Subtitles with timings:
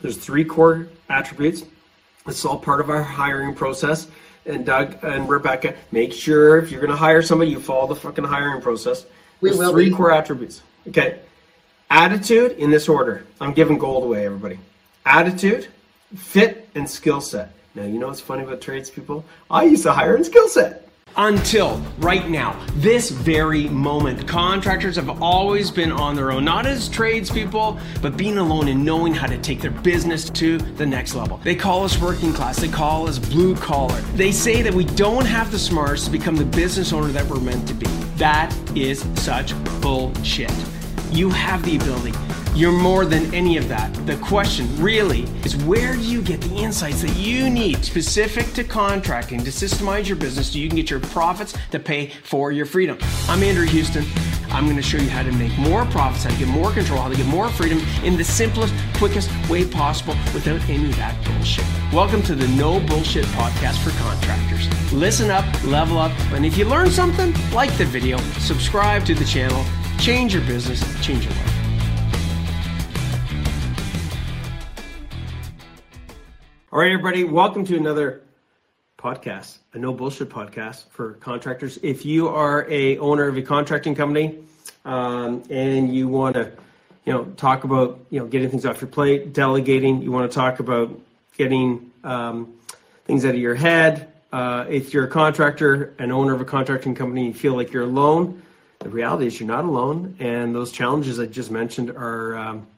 [0.00, 1.64] There's three core attributes.
[2.26, 4.06] Is all part of our hiring process.
[4.46, 7.96] And Doug and Rebecca, make sure if you're going to hire somebody, you follow the
[7.96, 9.06] fucking hiring process.
[9.40, 9.94] We There's will three be.
[9.94, 10.62] core attributes.
[10.88, 11.20] Okay.
[11.90, 13.26] Attitude in this order.
[13.40, 14.58] I'm giving gold away, everybody.
[15.04, 15.68] Attitude,
[16.14, 17.52] fit, and skill set.
[17.74, 19.24] Now, you know what's funny about tradespeople?
[19.50, 20.88] I used to hire in skill set.
[21.16, 26.88] Until right now, this very moment, contractors have always been on their own, not as
[26.88, 31.38] tradespeople, but being alone and knowing how to take their business to the next level.
[31.42, 34.00] They call us working class, they call us blue collar.
[34.14, 37.40] They say that we don't have the smarts to become the business owner that we're
[37.40, 37.86] meant to be.
[38.16, 40.52] That is such bullshit.
[41.10, 42.12] You have the ability.
[42.52, 43.94] You're more than any of that.
[44.06, 48.64] The question really is where do you get the insights that you need specific to
[48.64, 52.66] contracting to systemize your business so you can get your profits to pay for your
[52.66, 52.98] freedom?
[53.28, 54.04] I'm Andrew Houston.
[54.50, 57.00] I'm going to show you how to make more profits, how to get more control,
[57.00, 61.14] how to get more freedom in the simplest, quickest way possible without any of that
[61.24, 61.64] bullshit.
[61.92, 64.92] Welcome to the No Bullshit Podcast for Contractors.
[64.92, 69.24] Listen up, level up, and if you learn something, like the video, subscribe to the
[69.24, 69.64] channel,
[70.00, 71.59] change your business, change your life.
[76.72, 78.20] All right, everybody, welcome to another
[78.96, 81.80] podcast, a no bullshit podcast for contractors.
[81.82, 84.38] If you are a owner of a contracting company
[84.84, 86.52] um, and you want to,
[87.04, 90.32] you know, talk about you know getting things off your plate, delegating, you want to
[90.32, 90.96] talk about
[91.36, 92.54] getting um,
[93.04, 94.06] things out of your head.
[94.32, 97.82] Uh, if you're a contractor, an owner of a contracting company, you feel like you're
[97.82, 98.40] alone.
[98.78, 102.68] The reality is you're not alone, and those challenges I just mentioned are um,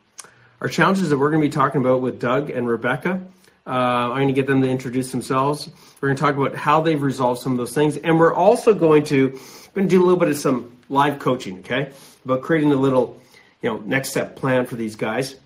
[0.62, 3.20] are challenges that we're going to be talking about with Doug and Rebecca.
[3.66, 5.70] Uh, I'm going to get them to introduce themselves.
[6.00, 8.74] We're going to talk about how they've resolved some of those things, and we're also
[8.74, 9.38] going to
[9.74, 11.90] going to do a little bit of some live coaching, okay,
[12.24, 13.20] about creating a little,
[13.62, 15.36] you know, next step plan for these guys.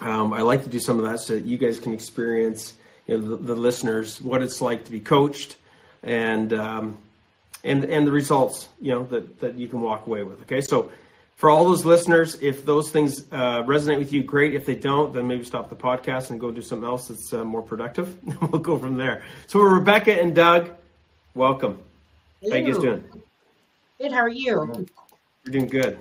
[0.00, 2.74] Um, I like to do some of that so that you guys can experience,
[3.06, 5.56] you know, the, the listeners what it's like to be coached,
[6.02, 6.98] and um,
[7.64, 10.42] and and the results, you know, that that you can walk away with.
[10.42, 10.92] Okay, so
[11.36, 14.54] for all those listeners, if those things uh, resonate with you, great.
[14.54, 17.44] If they don't, then maybe stop the podcast and go do something else that's uh,
[17.44, 18.16] more productive.
[18.40, 19.22] we'll go from there.
[19.46, 20.70] So, we're Rebecca and Doug.
[21.34, 21.78] Welcome.
[22.42, 23.04] How you guys doing?
[24.00, 24.12] Good.
[24.12, 24.86] How are you?
[25.44, 25.98] You're doing good.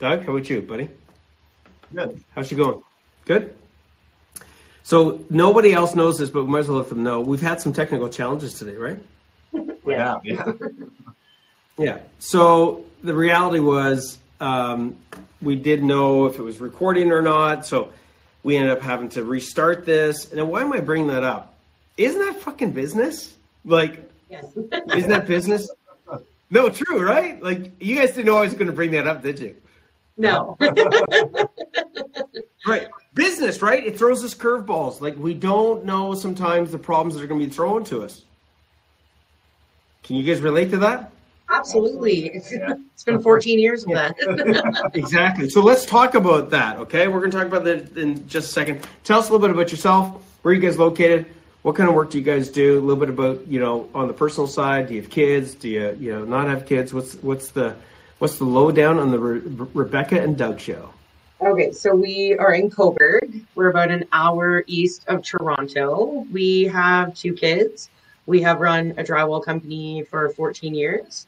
[0.00, 0.88] Doug, how about you, buddy?
[1.94, 2.22] Good.
[2.34, 2.82] How's she going?
[3.24, 3.54] Good.
[4.82, 7.20] So nobody else knows this, but we might as well let them know.
[7.20, 8.98] We've had some technical challenges today, right?
[9.86, 10.52] Yeah, yeah.
[11.76, 11.98] Yeah.
[12.18, 14.96] So the reality was um,
[15.42, 17.66] we didn't know if it was recording or not.
[17.66, 17.90] So
[18.42, 20.28] we ended up having to restart this.
[20.30, 21.54] And then why am I bringing that up?
[21.96, 23.34] Isn't that fucking business?
[23.64, 24.46] Like, Yes.
[24.56, 25.70] isn't that business?
[26.50, 27.42] No, true, right?
[27.42, 29.56] Like, you guys didn't know I was going to bring that up, did you?
[30.16, 30.56] no.
[32.66, 32.88] Right.
[33.12, 33.84] Business, right?
[33.84, 35.00] It throws us curveballs.
[35.02, 38.22] Like, we don't know sometimes the problems that are going to be thrown to us.
[40.02, 41.12] Can you guys relate to that?
[41.50, 42.42] Absolutely.
[42.94, 44.14] It's been 14 years of that.
[44.94, 45.50] Exactly.
[45.50, 47.06] So let's talk about that, okay?
[47.08, 48.86] We're going to talk about that in just a second.
[49.02, 50.22] Tell us a little bit about yourself.
[50.42, 51.26] Where are you guys located?
[51.62, 52.78] What kind of work do you guys do?
[52.78, 54.88] A little bit about, you know, on the personal side.
[54.88, 55.54] Do you have kids?
[55.54, 56.94] Do you, you know, not have kids?
[56.94, 57.74] What's what's the
[58.20, 60.90] what's the lowdown on the Re- Rebecca and Doug show?
[61.40, 63.44] okay, so we are in Cobourg.
[63.54, 66.26] We're about an hour east of Toronto.
[66.32, 67.90] We have two kids.
[68.26, 71.26] We have run a drywall company for 14 years.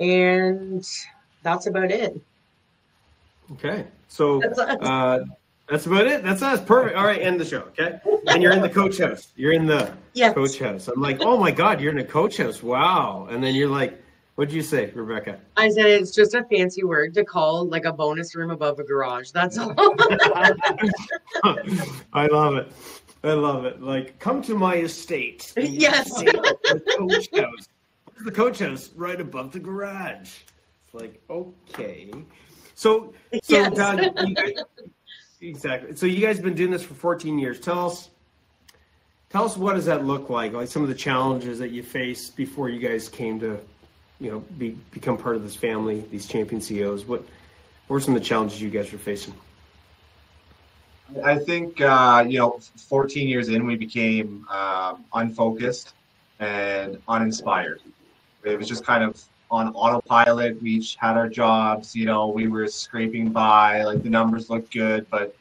[0.00, 0.86] And
[1.42, 2.20] that's about it.
[3.52, 3.86] Okay.
[4.08, 5.24] So That's uh,
[5.68, 6.22] that's about it.
[6.22, 6.60] That's us.
[6.62, 6.96] Perfect.
[6.96, 7.60] All right, end the show.
[7.78, 7.98] Okay.
[8.26, 9.28] And you're in the coach house.
[9.36, 10.34] You're in the Yes.
[10.34, 10.88] coach house.
[10.88, 12.62] I'm like, oh my god, you're in a coach house.
[12.62, 13.26] Wow.
[13.30, 14.00] And then you're like,
[14.34, 15.38] what'd you say, Rebecca?
[15.56, 18.84] I said it's just a fancy word to call like a bonus room above a
[18.84, 19.30] garage.
[19.30, 19.74] That's all.
[22.12, 22.72] I love it.
[23.24, 23.80] I love it.
[23.80, 25.52] Like, come to my estate.
[25.58, 26.12] Yes.
[26.12, 27.68] coach house.
[28.24, 30.30] The coach house right above the garage.
[30.86, 32.10] It's like, okay.
[32.74, 33.12] So,
[33.42, 33.76] so Yes.
[33.76, 34.54] Doug, you guys,
[35.42, 35.94] exactly.
[35.94, 37.60] So you guys have been doing this for 14 years.
[37.60, 38.08] Tell us,
[39.28, 40.54] tell us what does that look like?
[40.54, 43.60] Like some of the challenges that you faced before you guys came to,
[44.20, 47.04] you know, be become part of this family, these champion CEOs.
[47.04, 49.34] What, what were some of the challenges you guys were facing?
[51.22, 55.92] I think uh, you know, 14 years in, we became um, unfocused
[56.40, 57.82] and uninspired.
[58.44, 60.60] It was just kind of on autopilot.
[60.62, 61.94] We each had our jobs.
[61.94, 63.82] You know, we were scraping by.
[63.84, 65.34] Like the numbers looked good, but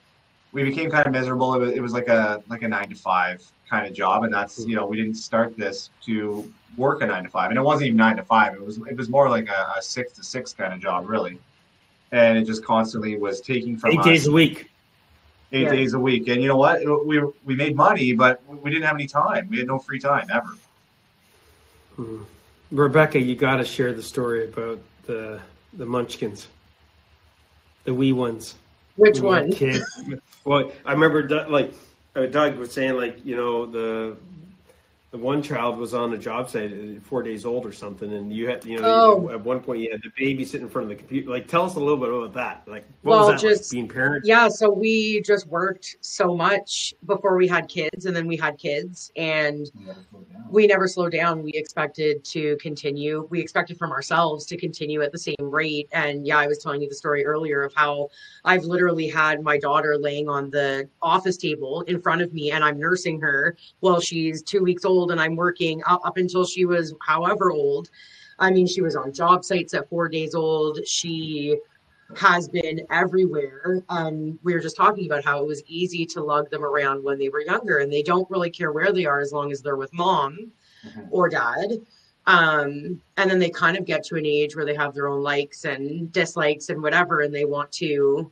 [0.52, 1.54] we became kind of miserable.
[1.56, 4.34] It was, it was like a like a nine to five kind of job, and
[4.34, 7.62] that's you know, we didn't start this to work a nine to five, and it
[7.62, 8.54] wasn't even nine to five.
[8.54, 11.40] It was it was more like a, a six to six kind of job, really.
[12.12, 14.06] And it just constantly was taking from Eight us.
[14.06, 14.70] days a week.
[15.52, 15.72] eight Yeah.
[15.72, 16.28] days a week.
[16.28, 16.80] And you know what?
[17.08, 19.48] We we made money, but we didn't have any time.
[19.50, 20.56] We had no free time ever.
[21.98, 22.26] Mhm.
[22.74, 25.40] Rebecca, you got to share the story about the
[25.74, 26.48] the Munchkins,
[27.84, 28.56] the wee ones.
[28.96, 29.52] Which when one?
[29.52, 29.86] Kids.
[30.44, 31.74] Well, I remember Doug, like
[32.16, 34.18] uh, Doug was saying, like you know the
[35.12, 36.72] the one child was on a job site
[37.04, 39.30] four days old or something, and you had you know Oh.
[39.30, 41.30] at one point you had the baby sitting in front of the computer.
[41.30, 42.64] Like, tell us a little bit about that.
[42.68, 44.28] Like, what Well, was that just- like being parents?
[44.28, 48.58] Yeah, so we just worked so much before we had kids, and then we had
[48.58, 49.70] kids, and
[50.54, 51.42] we never slowed down.
[51.42, 53.28] We expected to continue.
[53.32, 55.90] We expected from ourselves to continue at the same rate.
[55.92, 58.10] And yeah, I was telling you the story earlier of how
[58.46, 62.64] I've literally had my daughter laying on the office table in front of me, and
[62.64, 66.66] I'm nursing her while she's two weeks old, and I'm working up, up until she
[66.66, 67.90] was however old.
[68.38, 70.86] I mean, she was on job sites at four days old.
[70.86, 71.58] She
[72.18, 73.84] has been everywhere.
[73.90, 77.18] Um, we were just talking about how it was easy to lug them around when
[77.20, 79.76] they were younger, and they don't really care where they are as long as they're
[79.78, 80.52] with mom
[80.86, 81.08] Mhm.
[81.12, 81.82] or dad.
[82.26, 85.22] Um, and then they kind of get to an age where they have their own
[85.22, 88.32] likes and dislikes and whatever, and they want to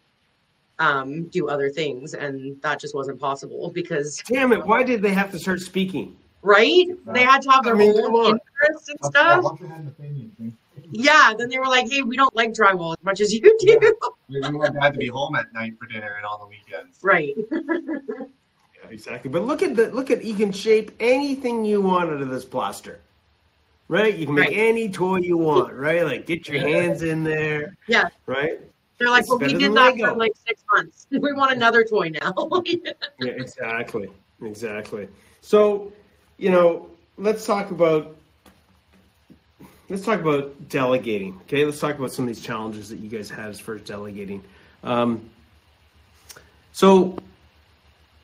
[0.80, 4.66] um, do other things, and that just wasn't possible because, Damn it!
[4.66, 6.16] Why did they have to start speaking?
[6.42, 6.88] right?
[7.14, 8.40] They had to have their I mean, own on.
[8.64, 9.60] interests and stuff.
[10.92, 13.58] Yeah, then they were like, "Hey, we don't like drywall as much as you do."
[14.30, 17.00] We want dad to be home at night for dinner and on the weekends.
[17.02, 17.36] right.
[18.84, 19.30] Yeah, exactly.
[19.30, 22.44] But look at the look at you can shape anything you want out of this
[22.46, 23.00] plaster.
[23.88, 24.16] Right?
[24.16, 24.58] You can make Right.
[24.58, 26.04] any toy you want, right?
[26.04, 27.76] Like get your hands in there.
[27.88, 28.08] Yeah.
[28.26, 28.60] Right?
[28.98, 31.06] They're like, "Well, we did that Lego." for like six months.
[31.12, 32.34] We want another toy now."
[33.20, 34.10] Yeah, exactly.
[34.42, 35.08] Exactly.
[35.42, 35.92] So,
[36.38, 38.16] you know, let's talk about
[39.92, 41.40] let's talk about delegating.
[41.44, 43.82] Okay, let's talk about some of these challenges that you guys had as far as
[43.82, 44.42] delegating.
[44.84, 45.30] Um,
[46.72, 47.18] so,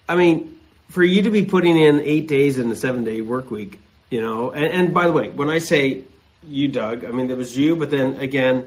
[0.07, 0.57] I mean,
[0.89, 3.79] for you to be putting in eight days in a seven day work week,
[4.09, 6.03] you know, and, and by the way, when I say
[6.47, 8.65] you, Doug, I mean, there was you, but then again,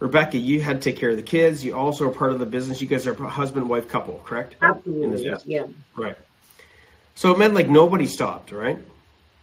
[0.00, 1.64] Rebecca, you had to take care of the kids.
[1.64, 2.80] You also are part of the business.
[2.80, 4.56] You guys are a husband wife couple, correct?
[4.60, 5.24] Absolutely.
[5.24, 5.36] Yeah.
[5.44, 5.66] Yeah.
[5.94, 6.16] Right.
[7.14, 8.78] So it meant like nobody stopped, right?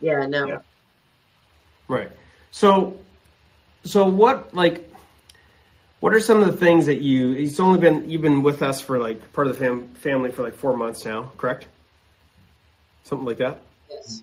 [0.01, 0.25] Yeah.
[0.25, 0.47] No.
[0.47, 0.59] Yeah.
[1.87, 2.11] Right.
[2.51, 2.97] So,
[3.83, 4.89] so what like,
[5.99, 7.33] what are some of the things that you?
[7.33, 10.43] It's only been you've been with us for like part of the fam, family for
[10.43, 11.67] like four months now, correct?
[13.03, 13.61] Something like that.
[13.89, 14.21] Yes.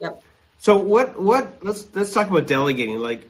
[0.00, 0.22] Yep.
[0.58, 2.98] So what what let's let's talk about delegating.
[2.98, 3.28] Like,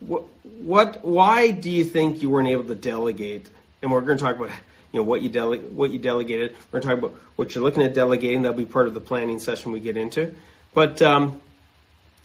[0.00, 3.48] what what why do you think you weren't able to delegate?
[3.82, 4.50] And we're going to talk about
[4.92, 6.54] you know what you dele- what you delegated.
[6.70, 8.42] We're going to talk about what you're looking at delegating.
[8.42, 10.34] That'll be part of the planning session we get into.
[10.72, 11.40] But um,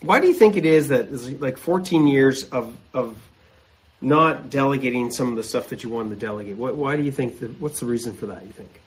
[0.01, 3.17] why do you think it is that it's like 14 years of of
[4.01, 6.55] not delegating some of the stuff that you wanted to delegate?
[6.55, 7.59] What, why do you think that?
[7.59, 8.43] What's the reason for that?
[8.43, 8.81] You think?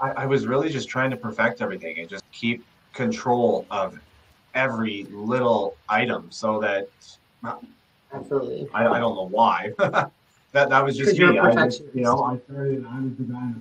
[0.00, 3.98] I, I was really just trying to perfect everything and just keep control of
[4.54, 6.88] every little item so that
[8.12, 8.68] Absolutely.
[8.74, 9.72] I, I don't know why.
[9.78, 10.10] that
[10.52, 11.38] that was just you're me.
[11.38, 13.54] a I just, you know, I I started and I was the guy in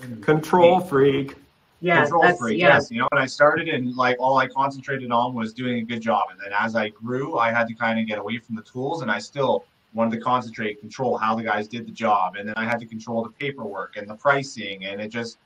[0.00, 0.22] the pool.
[0.22, 1.34] Control freak.
[1.80, 2.02] Yeah.
[2.02, 2.58] control That's freak.
[2.58, 2.74] yeah.
[2.74, 5.82] Yes, you know, when I started and like all I concentrated on was doing a
[5.82, 8.56] good job, and then as I grew, I had to kind of get away from
[8.56, 12.36] the tools, and I still wanted to concentrate, control how the guys did the job,
[12.36, 15.38] and then I had to control the paperwork and the pricing, and it just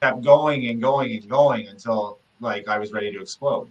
[0.00, 3.70] kept going and going and going until like I was ready to explode.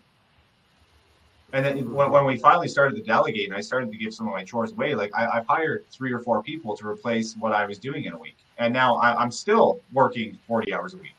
[1.54, 1.94] And then mm-hmm.
[1.94, 4.44] when, when we finally started to delegate and I started to give some of my
[4.44, 7.77] chores away, like I, I've hired three or four people to replace what I was
[7.77, 8.38] doing in a week.
[8.58, 11.16] And now I, I'm still working 40 hours a week.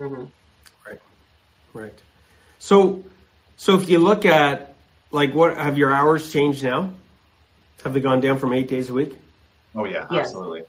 [0.00, 0.30] Mhm.
[1.72, 1.94] Right.
[2.58, 3.04] So,
[3.56, 4.74] so if you look at
[5.12, 6.92] like what have your hours changed now?
[7.84, 9.16] Have they gone down from eight days a week?
[9.74, 10.26] Oh, yeah, Yes.
[10.26, 10.64] absolutely.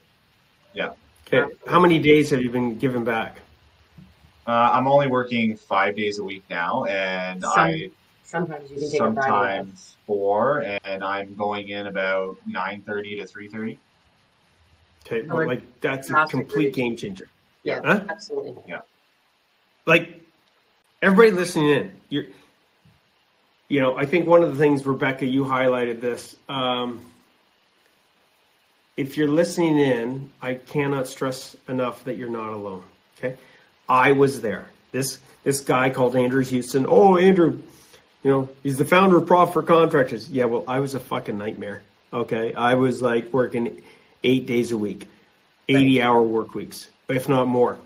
[0.74, 0.90] Yeah.
[1.26, 1.52] Okay.
[1.66, 3.40] How many days have you been given back?
[4.46, 7.90] Uh, I'm only working five days a week now, and Some- I
[8.24, 13.78] Sometimes you can take a sometimes four, and I'm going in about 9:30 to 3:30.
[15.04, 15.28] Okay.
[15.28, 17.28] I like that's a complete game changer.
[17.62, 17.80] Yeah.
[17.84, 18.04] Huh?
[18.08, 18.56] Absolutely.
[19.86, 20.20] Like
[21.00, 22.24] everybody listening in, you're,
[23.68, 26.36] you know, I think one of the things, Rebecca, you highlighted this.
[26.48, 27.00] Um,
[28.96, 32.84] if you're listening in, I cannot stress enough that you're not alone.
[33.18, 33.36] Okay,
[33.88, 34.68] I was there.
[34.92, 36.86] This this guy called Andrew Houston.
[36.88, 37.60] Oh, Andrew,
[38.22, 40.28] you know, he's the founder of Profit for Contractors.
[40.30, 41.82] Yeah, well, I was a fucking nightmare.
[42.12, 43.82] Okay, I was like working
[44.22, 45.08] eight days a week,
[45.68, 47.78] eighty hour work weeks, if not more.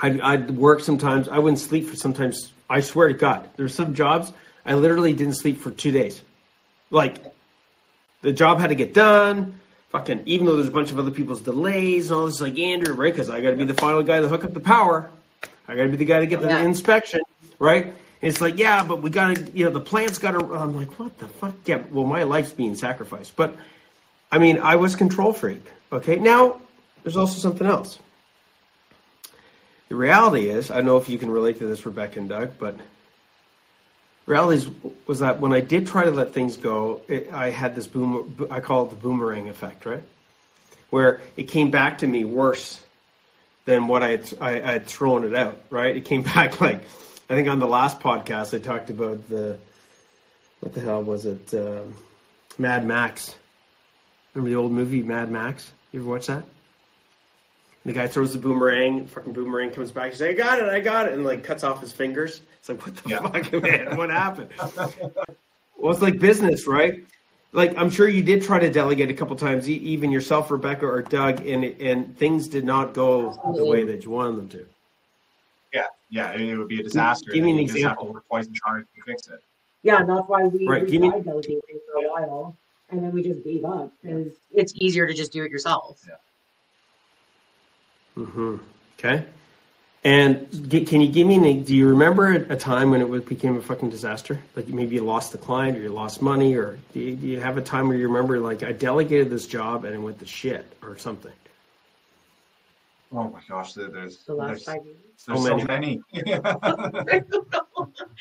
[0.00, 1.28] I'd, I'd work sometimes.
[1.28, 2.52] I wouldn't sleep for sometimes.
[2.68, 4.32] I swear to God, there's some jobs
[4.64, 6.22] I literally didn't sleep for two days.
[6.90, 7.24] Like
[8.22, 9.58] the job had to get done.
[9.90, 12.94] fucking, even though there's a bunch of other people's delays and all this, like Andrew,
[12.94, 13.12] right?
[13.12, 15.10] Because I got to be the final guy to hook up the power.
[15.68, 16.62] I got to be the guy to get the Yeah.
[16.62, 17.20] inspection,
[17.58, 17.86] right?
[17.86, 17.94] And
[18.30, 20.38] it's like, yeah, but we got to, you know, the plant's got to.
[20.54, 21.54] I'm like, what the fuck?
[21.66, 23.34] Yeah, well, my life's being sacrificed.
[23.36, 23.56] But
[24.30, 25.64] I mean, I was control freak.
[25.92, 26.60] Okay, now
[27.02, 27.98] there's also something else.
[29.92, 32.52] The reality is, I don't know if you can relate to this, Rebecca and Doug,
[32.58, 32.76] but
[34.24, 34.72] reality
[35.06, 38.48] was that when I did try to let things go, it, I had this boom.
[38.50, 40.02] I call it the boomerang effect, right?
[40.88, 42.80] Where it came back to me worse
[43.66, 45.94] than what I had, I, I had thrown it out, right?
[45.94, 46.82] It came back like,
[47.28, 49.58] I think on the last podcast I talked about the,
[50.60, 51.52] what the hell was it?
[51.52, 51.94] Um,
[52.56, 53.34] Mad Max.
[54.32, 55.70] Remember the old movie Mad Max?
[55.92, 56.44] You ever watch that?
[57.84, 60.12] The guy throws the boomerang, fucking boomerang comes back.
[60.12, 62.42] He's like, I got it, I got it, and like cuts off his fingers.
[62.60, 63.28] It's like, what the Yeah.
[63.28, 63.96] fuck, man?
[63.96, 64.50] What happened?
[65.76, 67.04] well, it's like business, right?
[67.52, 70.86] Like I'm sure you did try to delegate a couple times, e- even yourself, Rebecca
[70.86, 74.66] or Doug, and and things did not go the way that you wanted them to.
[75.74, 77.32] Yeah, yeah, it, it would be a disaster.
[77.32, 78.06] Give me an You just have example.
[78.06, 79.40] to work twice as hard to fix it.
[79.82, 81.60] Yeah, and that's why we, Right, we give me- tried delegating
[81.92, 82.56] for a while,
[82.90, 86.00] and then we just gave up because it's easier to just do it yourself.
[88.14, 88.56] Hmm
[88.98, 89.24] Okay.
[90.04, 91.62] And g- can you give me an?
[91.62, 94.40] Do you remember a a time when it became a fucking disaster?
[94.56, 97.40] Like maybe you lost the client, or you lost money, or do you, do you
[97.40, 100.26] have a time where you remember like I delegated this job and it went to
[100.26, 101.32] shit or something?
[103.14, 104.86] Oh my gosh, there- there's The last there's,
[105.26, 106.00] there's So so many.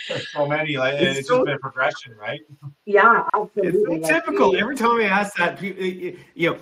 [0.08, 0.78] There's so many.
[0.78, 2.42] Like It's it's, so- just been a progression, right?
[2.86, 4.04] Yeah, It's absolutely.
[4.04, 4.56] so typical.
[4.56, 6.62] Every time I ask that, you know, that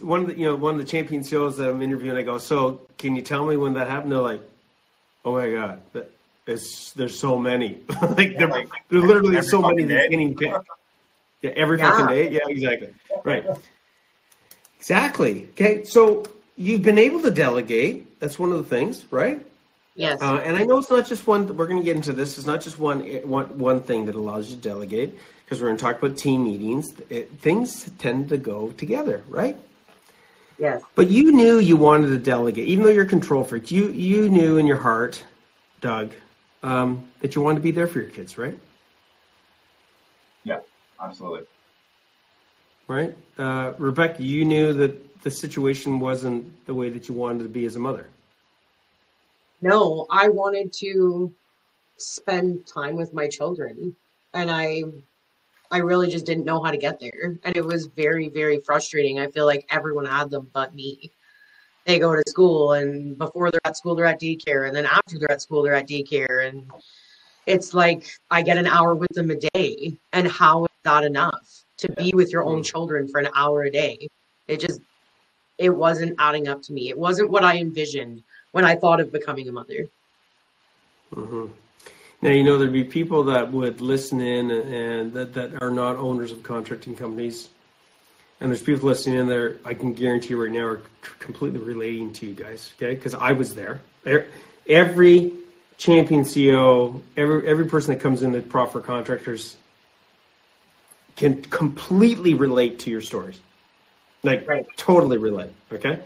[0.00, 2.38] one of the, you know one of the champion shows that I'm interviewing, I go,
[2.38, 4.40] "So, can you tell me when that happened?" They're like,
[5.24, 6.10] "Oh my god, that
[6.46, 7.80] is there's so many.
[8.02, 10.08] like there, like, there's literally so many fucking that day.
[10.08, 10.56] getting picked.
[11.42, 11.90] Yeah, every Yeah.
[11.90, 12.30] fucking day.
[12.30, 12.94] Yeah, exactly.
[13.22, 13.44] Right.
[14.78, 15.48] Exactly.
[15.50, 16.24] Okay, so
[16.56, 18.18] you've been able to delegate.
[18.20, 19.44] That's one of the things, right?
[19.96, 20.20] Yes.
[20.22, 21.54] Uh, and I know it's not just one.
[21.54, 22.38] We're going to get into this.
[22.38, 25.78] It's not just one one one thing that allows you to delegate because we're going
[25.78, 26.92] to talk about team meetings.
[27.08, 29.56] It, things tend to go together, right?
[30.58, 30.82] yes.
[30.96, 33.70] But you knew you wanted to delegate, even though you're a control freak.
[33.70, 35.22] You you knew in your heart,
[35.80, 36.12] Doug,
[36.62, 38.58] um, that you wanted to be there for your kids, right?
[40.44, 40.60] Yeah,
[41.00, 41.46] absolutely.
[42.88, 44.22] Right, uh, Rebecca.
[44.22, 47.80] You knew that the situation wasn't the way that you wanted to be as a
[47.80, 48.08] mother.
[49.62, 51.32] No, I wanted to
[51.96, 53.96] spend time with my children,
[54.34, 54.84] and I,
[55.70, 59.18] I really just didn't know how to get there, and it was very, very frustrating.
[59.18, 61.12] I feel like everyone had them but me.
[61.84, 65.18] They go to school, and before they're at school, they're at daycare, and then after
[65.18, 66.70] they're at school, they're at daycare, and
[67.46, 71.64] it's like I get an hour with them a day, and how is that enough
[71.78, 74.08] to be with your own children for an hour a day?
[74.48, 74.80] It just,
[75.58, 76.88] it wasn't adding up to me.
[76.88, 79.86] It wasn't what I envisioned when I thought of becoming a mother.
[81.14, 81.46] hmm
[82.22, 85.96] Now you know there'd be people that would listen in and that, that are not
[85.96, 87.50] owners of contracting companies,
[88.40, 89.58] and there's people listening in there.
[89.64, 90.82] I can guarantee you right now are
[91.18, 92.94] completely relating to you guys, okay?
[92.94, 93.80] Because I was there.
[94.68, 95.32] Every
[95.76, 99.56] champion CEO, every every person that comes in at Profit for Contractors
[101.16, 103.40] can completely relate to your stories,
[104.22, 104.66] like Right.
[104.76, 105.50] totally relate.
[105.72, 105.98] Okay.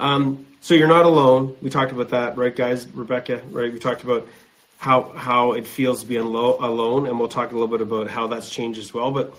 [0.00, 1.56] Um, so you're not alone.
[1.62, 2.88] We talked about that, right, guys?
[2.92, 3.72] Rebecca, right?
[3.72, 4.26] We talked about
[4.78, 8.08] how how it feels to be alone, alone, and we'll talk a little bit about
[8.08, 9.10] how that's changed as well.
[9.10, 9.34] But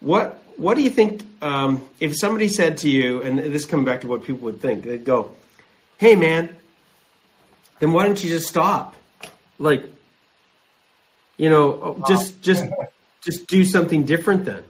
[0.00, 4.00] what what do you think um, if somebody said to you, and this comes back
[4.00, 4.84] to what people would think?
[4.84, 5.30] They'd go,
[5.98, 6.56] "Hey, man,
[7.80, 8.96] then why don't you just stop?
[9.58, 9.84] Like,
[11.36, 12.64] you know, just just
[13.20, 14.64] just do something different then."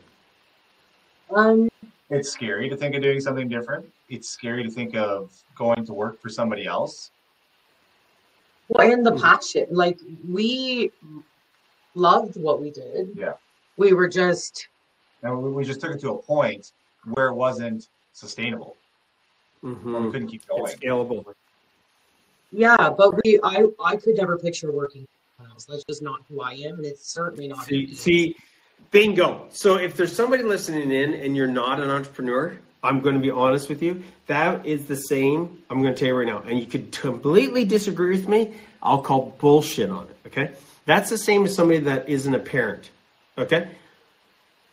[1.31, 1.71] Um,
[2.11, 3.87] It's scary to think of doing something different.
[4.09, 7.11] It's scary to think of going to work for somebody else.
[8.73, 9.19] Well, and the Hmm.
[9.21, 9.99] passion, like
[10.29, 10.93] we
[11.95, 13.11] loved what we did.
[13.15, 13.35] Yeah.
[13.77, 14.69] We were just,
[15.23, 16.73] And we, we just took it to a point
[17.13, 18.77] where it wasn't sustainable.
[19.61, 20.77] Where we couldn't keep It's going.
[20.77, 21.25] scalable.
[22.51, 25.65] yeah, but we, I, I could never picture working for someone else.
[25.67, 27.65] That's just not who I am, and it's certainly not.
[27.65, 28.01] See, he is.
[28.01, 28.37] see,
[28.91, 29.47] bingo.
[29.51, 33.31] So if there's somebody listening in and you're not an entrepreneur, I'm going to be
[33.31, 34.03] honest with you.
[34.27, 35.63] That is the same.
[35.71, 38.55] I'm going to tell you right now, and you could completely disagree with me.
[38.83, 40.17] I'll call bullshit on it.
[40.27, 40.53] Okay,
[40.87, 42.91] that's the same as somebody that isn't a parent.
[43.39, 43.69] Okay,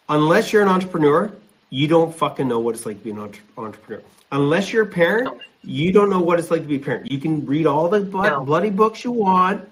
[0.07, 1.31] unless you're an entrepreneur,
[1.69, 4.01] you don't fucking know what it's like to be an entre- entrepreneur.
[4.31, 7.11] Unless you're a parent, you don't know what it's like to be a parent.
[7.11, 9.67] You can read all the bloody books you want.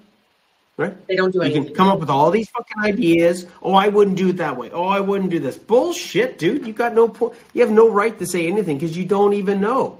[0.78, 1.08] Right?
[1.08, 1.64] They don't do anything.
[1.64, 3.48] You can come up with all these fucking ideas.
[3.62, 4.70] Oh, I wouldn't do it that way.
[4.72, 5.58] Oh, I wouldn't do this.
[5.58, 6.66] Bullshit, dude.
[6.66, 7.34] You got no point.
[7.54, 10.00] You have no right to say anything because you don't even know.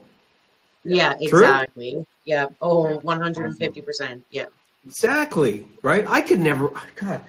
[0.84, 1.40] yeah, True.
[1.44, 2.06] exactly.
[2.26, 2.48] Yeah.
[2.62, 4.22] Oh, 150%.
[4.30, 4.46] Yeah.
[4.86, 5.68] Exactly.
[5.82, 6.06] Right.
[6.08, 6.72] I could never.
[6.96, 7.22] God.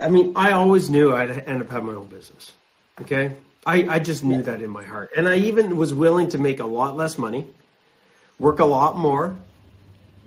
[0.00, 2.52] I mean, I always knew I'd end up having my own business.
[3.00, 3.32] Okay.
[3.66, 5.10] I, I just knew that in my heart.
[5.16, 7.46] And I even was willing to make a lot less money,
[8.38, 9.36] work a lot more.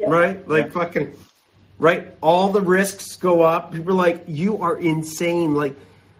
[0.06, 0.48] Right.
[0.48, 1.14] Like fucking.
[1.80, 2.16] Right.
[2.22, 3.72] All the risks go up.
[3.72, 5.54] People are like, you are insane.
[5.54, 5.76] Like,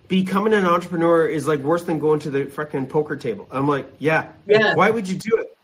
[0.08, 3.48] becoming an entrepreneur is like worse than going to the fucking poker table.
[3.52, 4.30] I'm like, yeah.
[4.46, 4.76] Yeah.
[4.76, 5.58] Why would you do it?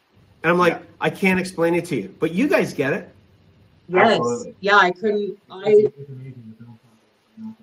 [0.43, 0.79] And I'm like, Yeah.
[1.00, 3.09] I can't explain it to you, but you guys get it.
[3.88, 4.17] Yes.
[4.17, 4.55] Absolutely.
[4.62, 5.38] Yeah, I couldn't.
[5.51, 6.79] I It's it's amazing the film
[7.39, 7.59] concept.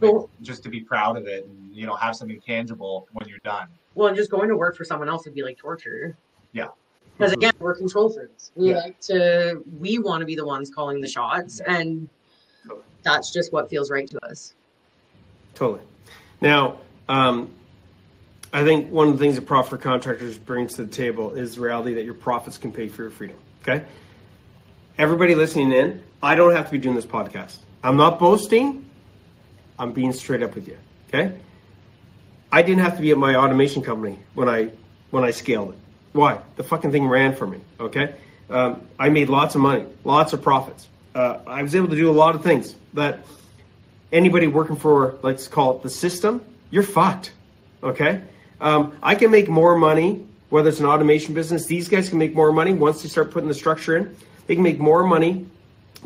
[0.00, 3.38] Well- just to be proud of it and you know have something tangible when you're
[3.44, 3.68] done.
[3.94, 6.16] well, and just going to work for someone else would be like torture.
[6.52, 6.68] Yeah.
[7.16, 7.36] Because Mhm.
[7.36, 8.50] again, we're control freaks.
[8.56, 8.78] We Yeah.
[8.78, 9.62] like to.
[9.78, 12.08] We want to be the ones calling the shots, and
[13.02, 14.54] that's just what feels right to us.
[15.54, 15.82] Totally.
[16.40, 16.78] Now,
[17.08, 17.50] um,
[18.52, 21.54] I think one of the things that Profit for Contractors brings to the table is
[21.56, 23.36] the reality that your profits can pay for your freedom.
[23.62, 23.84] Okay?
[24.98, 27.56] Everybody listening in, I don't have to be doing this podcast.
[27.82, 28.84] I'm not boasting.
[29.78, 30.76] I'm being straight up with you.
[31.08, 31.34] Okay?
[32.52, 34.70] I didn't have to be at my automation company when I
[35.10, 35.78] when I scaled it.
[36.12, 36.38] Why?
[36.56, 37.60] The fucking thing ran for me.
[37.80, 38.14] Okay?
[38.50, 40.88] Um, I made lots of money, lots of profits.
[41.14, 43.20] Uh, I was able to do a lot of things that
[44.12, 47.32] anybody working for let's call it the system you're fucked
[47.82, 48.20] okay
[48.60, 52.34] um, i can make more money whether it's an automation business these guys can make
[52.34, 54.14] more money once they start putting the structure in
[54.46, 55.46] they can make more money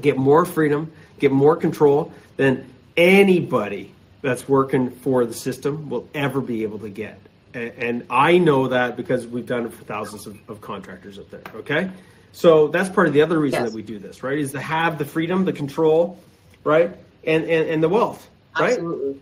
[0.01, 6.41] get more freedom get more control than anybody that's working for the system will ever
[6.41, 7.19] be able to get
[7.57, 11.31] and, and i know that because we've done it for thousands of, of contractors out
[11.31, 11.91] there okay
[12.33, 13.71] so that's part of the other reason Yes.
[13.71, 16.19] that we do this right is to have the freedom the control
[16.65, 16.91] right
[17.25, 19.21] and and, and the wealth right Absolutely.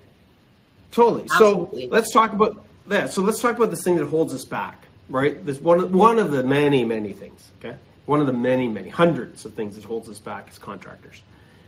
[0.94, 1.22] Totally.
[1.24, 1.82] Absolutely.
[1.82, 3.12] So let's talk about that.
[3.12, 5.44] So let's talk about this thing that holds us back, right?
[5.44, 7.50] This one one of the many, many things.
[7.58, 7.76] Okay,
[8.06, 11.20] one of the many, many hundreds of things that holds us back as contractors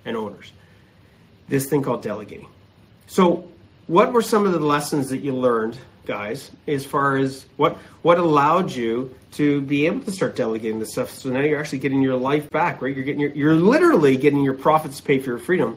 [0.04, 0.52] and owners.
[1.48, 2.46] This thing called delegating.
[3.08, 3.50] So,
[3.88, 8.18] what were some of the lessons that you learned, guys, as far as what what
[8.18, 11.10] allowed you to be able to start delegating this stuff?
[11.10, 12.94] So now you're actually getting your life back, right?
[12.94, 15.76] You're getting your, you're literally getting your profits to pay for your freedom,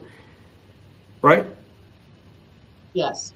[1.22, 1.46] right?
[2.92, 3.34] Yes.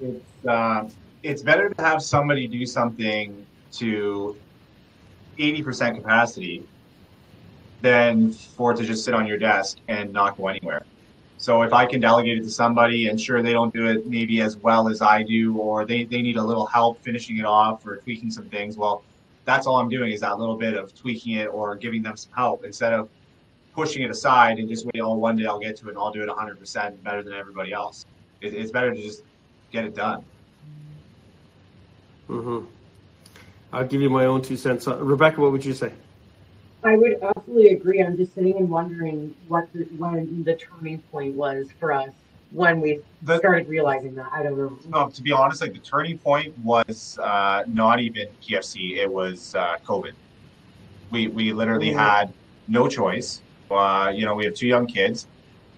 [0.00, 0.88] It's uh,
[1.22, 4.36] it's better to have somebody do something to
[5.38, 6.66] 80% capacity
[7.80, 10.84] than for it to just sit on your desk and not go anywhere.
[11.42, 14.40] So if I can delegate it to somebody and sure they don't do it maybe
[14.40, 17.84] as well as I do, or they, they need a little help finishing it off
[17.84, 19.02] or tweaking some things, well,
[19.44, 22.32] that's all I'm doing is that little bit of tweaking it or giving them some
[22.32, 23.08] help instead of
[23.74, 26.12] pushing it aside and just wait, oh, one day I'll get to it and I'll
[26.12, 28.06] do it 100% better than everybody else.
[28.40, 29.24] It, it's better to just
[29.72, 30.24] get it done.
[32.28, 32.66] Mm-hmm.
[33.72, 34.86] I'll give you my own two cents.
[34.86, 35.92] Rebecca, what would you say?
[36.84, 38.02] I would absolutely agree.
[38.02, 42.10] I'm just sitting and wondering what the, when the turning point was for us
[42.50, 44.28] when we The- started realizing that.
[44.32, 44.78] I don't know.
[44.88, 48.96] No, to be honest, like the turning point was uh, not even PFC.
[48.98, 50.12] It was uh, COVID.
[51.10, 51.94] We we literally Mhm.
[51.98, 52.32] had
[52.68, 53.42] no choice.
[53.70, 55.26] Uh, you know, we have two young kids.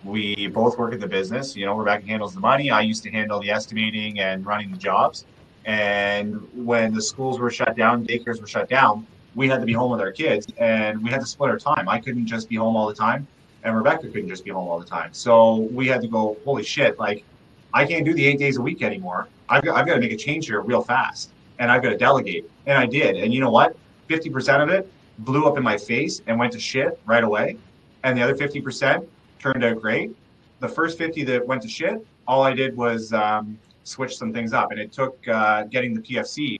[0.04, 1.54] We both work at the business.
[1.56, 2.70] You know, Rebecca handles the money.
[2.70, 5.24] I used to handle the estimating and running the jobs.
[5.64, 9.72] And when the schools were shut down, daycares were shut down, we had to be
[9.72, 11.88] home with our kids, and we had to split our time.
[11.88, 13.26] I couldn't just be home all the time,
[13.62, 15.12] and Rebecca couldn't just be home all the time.
[15.12, 16.36] So we had to go.
[16.44, 16.98] Holy shit!
[16.98, 17.24] Like
[17.72, 19.28] I can't do the eight days a week anymore.
[19.48, 21.98] I've got, I've got to make a change here real fast, and I've got to
[21.98, 22.48] delegate.
[22.66, 23.16] And I did.
[23.16, 23.76] And you know what?
[24.08, 27.56] Fifty percent of it blew up in my face and went to shit right away,
[28.02, 30.14] and the other fifty percent turned out great.
[30.60, 34.52] The first fifty that went to shit, all I did was um, switch some things
[34.52, 36.58] up, and it took uh, getting the PFC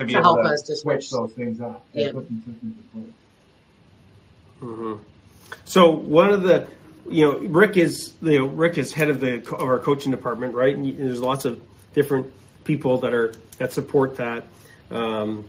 [0.00, 1.10] to be To able help to us to switch switch.
[1.10, 1.84] those things up.
[1.92, 2.06] Yeah.
[2.06, 3.14] And put some systems in place.
[4.60, 4.94] hmm
[5.64, 6.66] So one of the,
[7.08, 10.54] you know, Rick is, you know, Rick is head of the of our coaching department,
[10.54, 10.76] right?
[10.76, 11.60] And there's lots of
[11.94, 12.32] different
[12.64, 14.44] people that are that support that.
[14.90, 15.44] Um,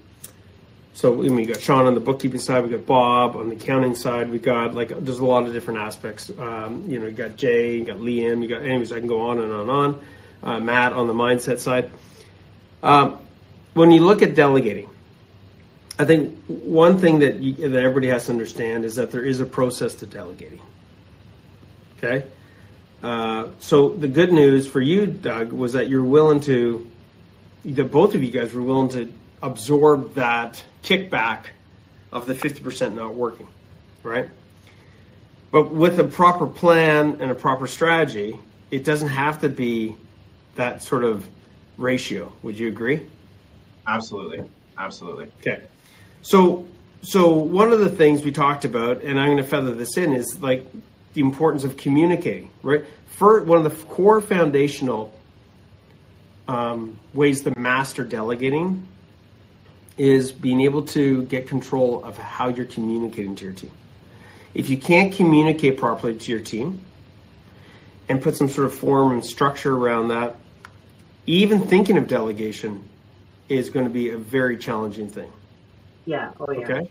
[0.94, 3.56] so I mean, we got Sean on the bookkeeping side, we got Bob on the
[3.56, 6.30] accounting side, we got like there's a lot of different aspects.
[6.38, 9.22] Um, you know, you got Jay, you got Liam, you got anyways, I can go
[9.22, 10.02] on and on and on.
[10.44, 11.90] Uh, Matt on the mindset side.
[12.84, 13.20] Um,
[13.74, 14.90] when you look at delegating,
[15.98, 19.40] I think one thing that you, that everybody has to understand is that there is
[19.40, 20.62] a process to delegating.
[21.98, 22.26] Okay,
[23.04, 26.90] uh, so the good news for you, Doug, was that you're willing to,
[27.66, 29.12] that both of you guys were willing to
[29.44, 31.46] absorb that kickback
[32.12, 33.48] of the 50% not working,
[34.04, 34.30] right?
[35.52, 38.38] But with a proper plan and a proper strategy,
[38.70, 39.96] it doesn't have to be
[40.56, 41.28] that sort of
[41.78, 42.32] ratio.
[42.44, 43.08] Would you agree?
[43.91, 44.43] Absolutely,
[44.77, 45.25] absolutely.
[45.41, 45.62] Okay.
[46.21, 46.65] So,
[47.01, 50.13] so one of the things we talked about, and I'm going to feather this in,
[50.13, 50.65] is like
[51.13, 52.86] the importance of communicating, right?
[53.08, 55.13] For one of the core foundational
[56.47, 58.88] um, ways to master delegating
[59.97, 63.71] is being able to get control of how you're communicating to your team.
[64.54, 66.80] If you can't communicate properly to your team
[68.08, 70.38] and put some sort of form and structure around that,
[71.25, 72.88] even thinking of delegation
[73.52, 75.32] is going to be a very challenging thing.
[76.06, 76.32] Yeah.
[76.40, 76.60] Oh yeah.
[76.60, 76.90] Okay.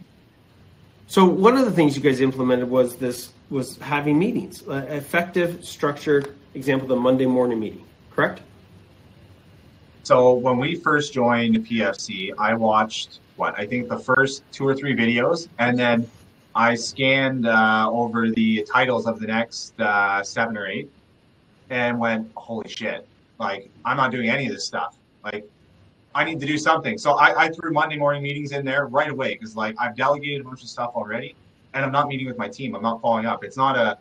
[1.07, 5.65] So one of the things you guys implemented was this was having meetings, uh, effective,
[5.65, 6.37] structured.
[6.55, 7.85] Example, the Monday morning meeting.
[8.11, 8.43] Correct.
[10.03, 14.75] So when we first joined PFC, I watched what I think the first two or
[14.75, 16.09] three videos, and then
[16.55, 20.91] I scanned uh, over the titles of the next uh, seven or eight,
[21.71, 23.07] and went, "Holy shit!
[23.39, 24.97] Like I'm not doing any of this stuff.
[25.25, 25.49] Like
[26.15, 29.11] I need to do something." So I, I threw Monday morning meetings in there right
[29.11, 31.35] away because like I've delegated a bunch of stuff already,
[31.75, 32.75] and I'm not meeting with my team.
[32.75, 33.45] I'm not following up.
[33.45, 33.99] It's not a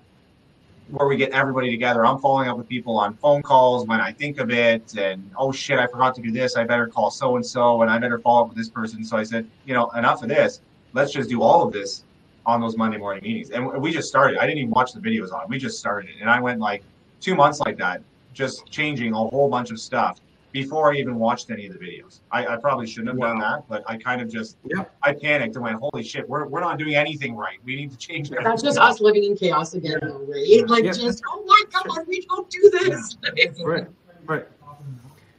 [0.92, 2.06] where we get everybody together.
[2.06, 5.52] I'm following up with people on phone calls when I think of it, and oh
[5.52, 6.56] shit, I forgot to do this.
[6.56, 9.04] I better call so and so, and I better follow up with this person.
[9.04, 10.62] So I said, you know, enough of this.
[10.94, 12.04] Let's just do all of this
[12.46, 13.52] on those Monday morning meetings.
[13.52, 14.40] And we just started.
[14.40, 15.44] I didn't even watch the videos on.
[15.44, 15.50] it.
[15.50, 16.84] We just started, and I went like
[17.22, 18.02] two months like that,
[18.34, 20.20] just changing a whole bunch of stuff
[20.52, 22.20] before I even watched any of the videos.
[22.32, 24.86] I, I probably shouldn't have done that, but I kind of just Yeah.
[25.04, 27.58] I panicked and went, holy shit, we're, we're not doing anything right.
[27.64, 28.46] We need to change everything.
[28.46, 30.68] That's just us living in chaos again, though, right?
[30.68, 30.92] Like Yeah.
[30.94, 33.18] just oh my god, we don't do this.
[33.64, 33.88] Right.
[34.26, 34.48] Right.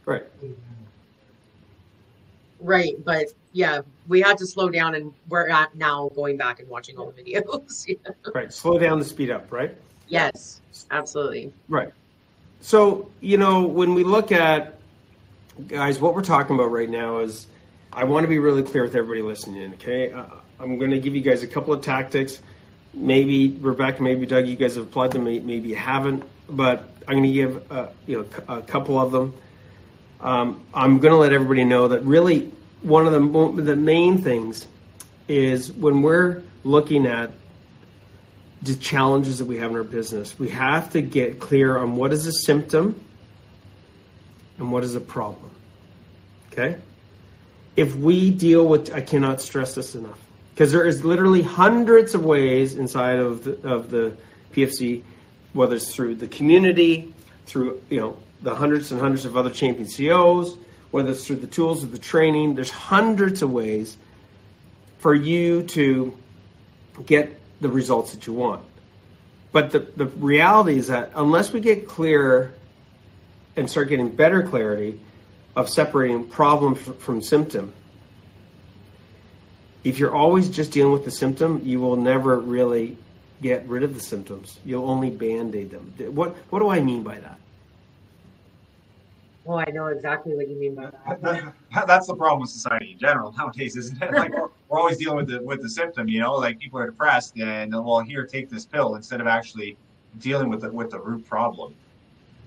[0.07, 0.25] Right.
[2.61, 6.69] Right, but yeah, we had to slow down, and we're at now going back and
[6.69, 7.87] watching all the videos.
[8.35, 8.53] Right.
[8.53, 9.51] Slow down the speed up.
[9.51, 9.75] Right.
[10.09, 11.53] yes, absolutely.
[11.69, 11.93] Right.
[12.61, 14.79] So, you know, when we look at,
[15.69, 17.47] guys, what we're talking about right now is
[17.93, 20.13] I want to be really clear with everybody listening, okay?
[20.13, 20.25] Uh,
[20.59, 22.41] I'm going to give you guys a couple of tactics.
[22.93, 27.23] Maybe Rebecca, maybe Doug, you guys have applied them, maybe you haven't, but I'm going
[27.25, 29.35] to give, uh, you know, a couple of them.
[30.21, 34.67] Um, I'm going to let everybody know that really one of the, the main things
[35.29, 37.31] is when we're looking at
[38.63, 40.39] the challenges that we have in our business.
[40.39, 43.03] We have to get clear on what is a symptom
[44.61, 45.51] and what is a problem.
[46.53, 46.77] Okay?
[47.77, 50.19] If we deal with, I cannot stress this enough,
[50.55, 54.17] because there is literally hundreds of ways inside of the, of the
[54.53, 55.03] PFC,
[55.55, 57.13] whether it's through the community,
[57.47, 60.57] through you know the hundreds and hundreds of other champion CEOs,
[60.91, 62.55] whether it's through the tools of the training.
[62.55, 63.97] There's hundreds of ways
[64.99, 66.17] for you to
[67.07, 68.63] get the results that you want.
[69.53, 72.55] But the, the reality is that unless we get clear
[73.61, 74.99] and start getting better clarity
[75.55, 77.73] of separating problem f- from symptom,
[79.85, 82.97] if you're always just dealing with the symptom, you will never really
[83.43, 84.59] get rid of the symptoms.
[84.65, 85.93] You'll only band aid them.
[86.15, 87.39] What, what do I mean by that?
[89.45, 91.23] Well, I know exactly what you mean by that.
[91.23, 94.13] That- That's the problem with society in general nowadays, isn't it?
[94.13, 96.87] Like we're, we're always dealing with the with the symptom, you know, like people are
[96.87, 99.77] depressed and well, here, take this pill instead of actually
[100.19, 101.75] dealing with the with the root problem.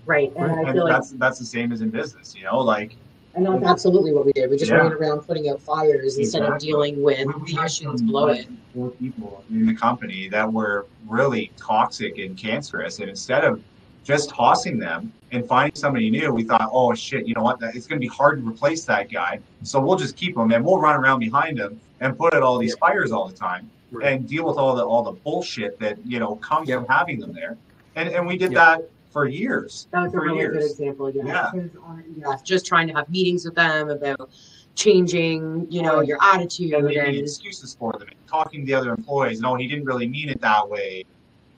[0.05, 2.59] Right, and I And feel like that's that's the same as in business, you know,
[2.59, 2.95] like
[3.35, 4.49] and that's absolutely what we did.
[4.51, 4.83] We just Yeah.
[4.83, 8.27] went around putting out fires instead of dealing with we- we the issues some, below
[8.27, 8.47] it.
[8.75, 13.61] Four people in the company that were really toxic and cancerous, and instead of
[14.03, 17.57] just tossing them and finding somebody new, we thought, oh shit, you know what?
[17.73, 20.63] It's going to be hard to replace that guy, so we'll just keep him and
[20.63, 24.11] we'll run around behind him and put out all these fires all the time Right.
[24.13, 26.79] and deal with all the all the bullshit that you know comes Yep.
[26.85, 27.57] from having them there.
[27.95, 28.55] And and we did Yep.
[28.55, 29.87] that for years.
[29.91, 31.09] That was a for really good example.
[31.11, 31.23] Yeah.
[31.25, 31.61] Yeah.
[31.83, 34.31] On- yeah, Just trying to have meetings with them about
[34.75, 38.89] changing, you know, your attitude and and excuses for them, and talking to the other
[38.89, 39.39] employees.
[39.39, 41.05] No, he didn't really mean it that way.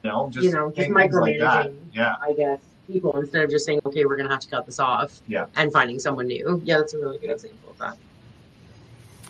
[0.04, 1.18] You know, just You know, just things like that.
[1.18, 1.76] micromanaging.
[1.94, 2.16] Yeah.
[2.22, 5.22] I guess people instead of just saying, okay, we're gonna have to cut this off.
[5.28, 5.46] Yeah.
[5.56, 6.62] And finding someone new.
[6.66, 7.98] Yeah, that's a really good example of that.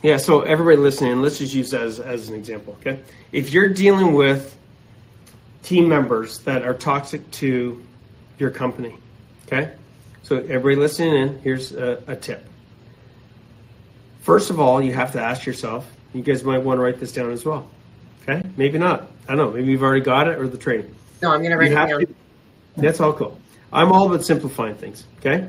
[0.04, 3.00] Yeah, so everybody listening, let's just use that as, as an example, okay?
[3.32, 4.56] If you're dealing with
[5.64, 7.84] team members that are toxic to
[8.38, 8.96] your company,
[9.48, 9.72] okay?
[10.24, 12.46] So everybody listening in, here's a, a tip.
[14.22, 17.12] First of all, you have to ask yourself, you guys might want to write this
[17.12, 17.70] down as well,
[18.24, 18.42] okay?
[18.58, 19.12] Maybe not.
[19.28, 19.52] I don't know.
[19.52, 20.94] Maybe you've already got it or the training.
[21.22, 22.00] No, I'm gonna write You it down.
[22.02, 22.16] to-
[22.78, 23.40] that's all cool.
[23.72, 25.48] I'm all about simplifying things, okay?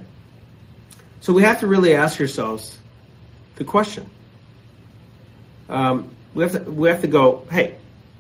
[1.21, 2.79] So we have to really ask ourselves
[3.57, 4.09] the question.
[5.69, 7.75] Um, we have to we have to go, hey,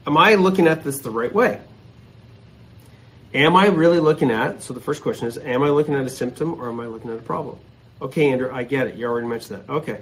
[0.06, 1.60] am I looking at this the right way?
[3.36, 4.62] Am I really looking at?
[4.62, 7.10] So the first question is, am I looking at a symptom or am I looking
[7.10, 7.58] at a problem?
[8.00, 8.94] Okay, Andrew, I get it.
[8.94, 9.70] You already mentioned that.
[9.70, 10.00] Okay.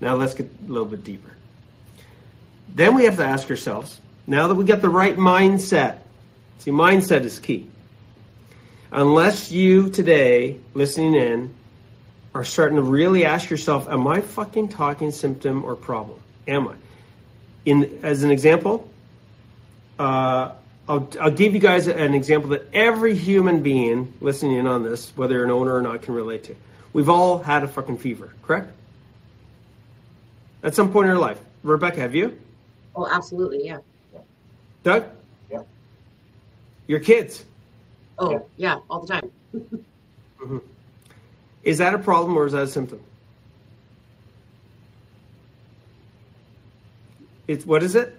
[0.00, 1.30] Now let's get a little bit deeper.
[2.74, 5.98] Then we have to ask ourselves, now that we got the right mindset,
[6.58, 7.70] see, mindset is key.
[8.90, 11.54] Unless you today, listening in,
[12.34, 16.18] are starting to really ask yourself, am I fucking talking symptom or problem?
[16.48, 16.74] Am I?
[17.64, 18.90] In as an example,
[20.00, 20.50] uh,
[20.88, 25.12] I'll, I'll give you guys an example that every human being listening in on this,
[25.16, 26.54] whether you're an owner or not, can relate to.
[26.92, 28.72] We've all had a fucking fever, correct?
[30.62, 31.38] At some point in your life.
[31.62, 32.38] Rebecca, have you?
[32.94, 33.66] Oh, absolutely.
[33.66, 33.78] Yeah.
[34.84, 35.04] Doug?
[35.50, 35.62] Yeah.
[36.86, 37.44] Your kids?
[38.18, 38.78] Oh, yeah.
[38.88, 39.30] All the time.
[40.38, 40.58] Mm-hmm.
[41.64, 43.00] Is that a problem or is that a symptom?
[47.48, 48.16] It's what is it?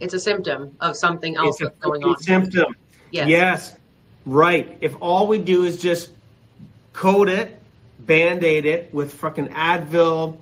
[0.00, 2.18] It's a symptom of something else it's a that's going on.
[2.20, 2.74] symptom.
[3.10, 3.28] Yes.
[3.28, 3.76] Yes.
[4.26, 4.76] Right.
[4.80, 6.10] If all we do is just
[6.92, 7.60] code it,
[8.00, 10.36] band-aid it with fucking Advil,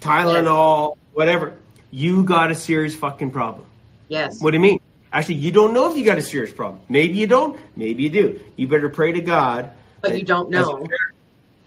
[0.00, 1.54] Tylenol, whatever,
[1.90, 3.66] you got a serious fucking problem.
[4.08, 4.40] Yes.
[4.40, 4.80] What do you mean?
[5.12, 6.80] Actually, you don't know if you got a serious problem.
[6.88, 7.58] Maybe you don't.
[7.76, 8.40] Maybe you do.
[8.56, 9.70] You better pray to God.
[10.00, 10.76] But you don't as know.
[10.76, 11.14] parent-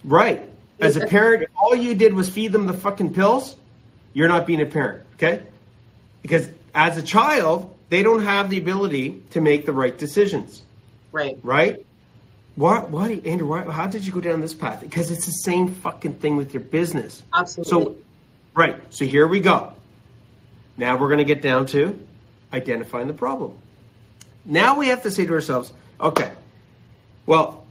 [0.04, 0.50] right.
[0.80, 3.56] As a parent, all you did was feed them the fucking pills,
[4.14, 5.44] you're not being a parent, okay?
[6.22, 10.64] Because as a child, they don't have the ability to make the right decisions,
[11.12, 11.38] Right.
[11.44, 11.86] right?
[12.56, 13.48] Why, why, Andrew?
[13.48, 14.82] Why, how did you go down this path?
[14.82, 17.24] Because it's the same fucking thing with your business.
[17.34, 17.96] Absolutely.
[17.96, 17.96] So,
[18.54, 18.76] right.
[18.94, 19.74] So here we go.
[20.78, 22.00] Now we're going to get down to
[22.52, 23.58] identifying the problem.
[24.46, 26.32] Now we have to say to ourselves, okay,
[27.26, 27.64] well,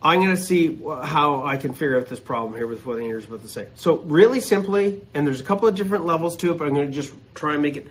[0.00, 3.24] I'm going to see how I can figure out this problem here with what Andrew's
[3.24, 3.66] about to say.
[3.74, 6.86] So, really simply, and there's a couple of different levels to it, but I'm going
[6.86, 7.88] to just try and make it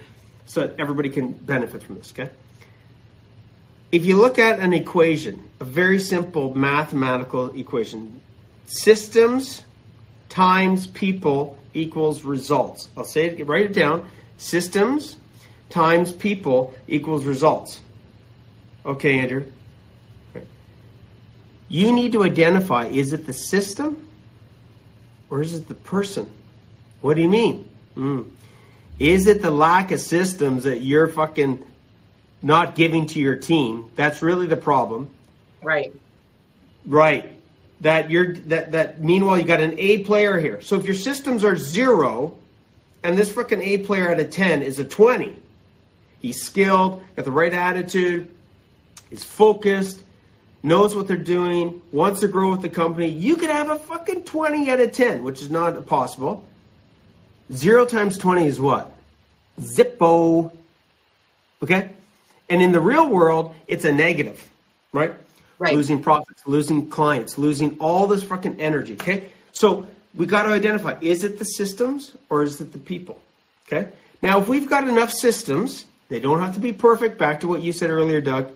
[0.47, 2.31] so that everybody can benefit from this, okay?
[3.91, 8.19] If you look at an equation, a very simple mathematical equation,
[8.65, 9.63] systems
[10.29, 12.89] times people equals results.
[12.97, 14.09] I'll say it, write it down.
[14.37, 15.17] Systems
[15.69, 17.81] times people equals results.
[18.85, 19.45] Okay, Andrew.
[21.69, 24.07] You need to identify is it the system
[25.29, 26.29] or is it the person?
[27.01, 27.69] What do you mean?
[27.95, 28.21] Hmm.
[28.99, 31.63] Is it the lack of systems that you're fucking
[32.41, 33.91] not giving to your team?
[33.95, 35.09] That's really the problem.
[35.61, 35.93] right.
[36.85, 37.33] Right.
[37.81, 40.61] That you're that that meanwhile you got an A player here.
[40.61, 42.35] So if your systems are zero
[43.03, 45.35] and this fucking A player out of ten is a twenty,
[46.19, 48.33] he's skilled, got the right attitude,
[49.11, 50.01] is focused,
[50.63, 54.23] knows what they're doing, wants to grow with the company, you could have a fucking
[54.23, 56.43] twenty out of ten, which is not possible.
[57.53, 58.91] Zero times twenty is what?
[59.59, 60.51] Zippo.
[61.63, 61.89] Okay?
[62.49, 64.49] And in the real world, it's a negative,
[64.93, 65.13] right?
[65.59, 65.73] Right.
[65.73, 68.93] Losing profits, losing clients, losing all this fucking energy.
[68.93, 69.29] Okay.
[69.51, 73.19] So we got to identify is it the systems or is it the people?
[73.67, 73.89] Okay.
[74.21, 77.17] Now, if we've got enough systems, they don't have to be perfect.
[77.17, 78.51] Back to what you said earlier, Doug.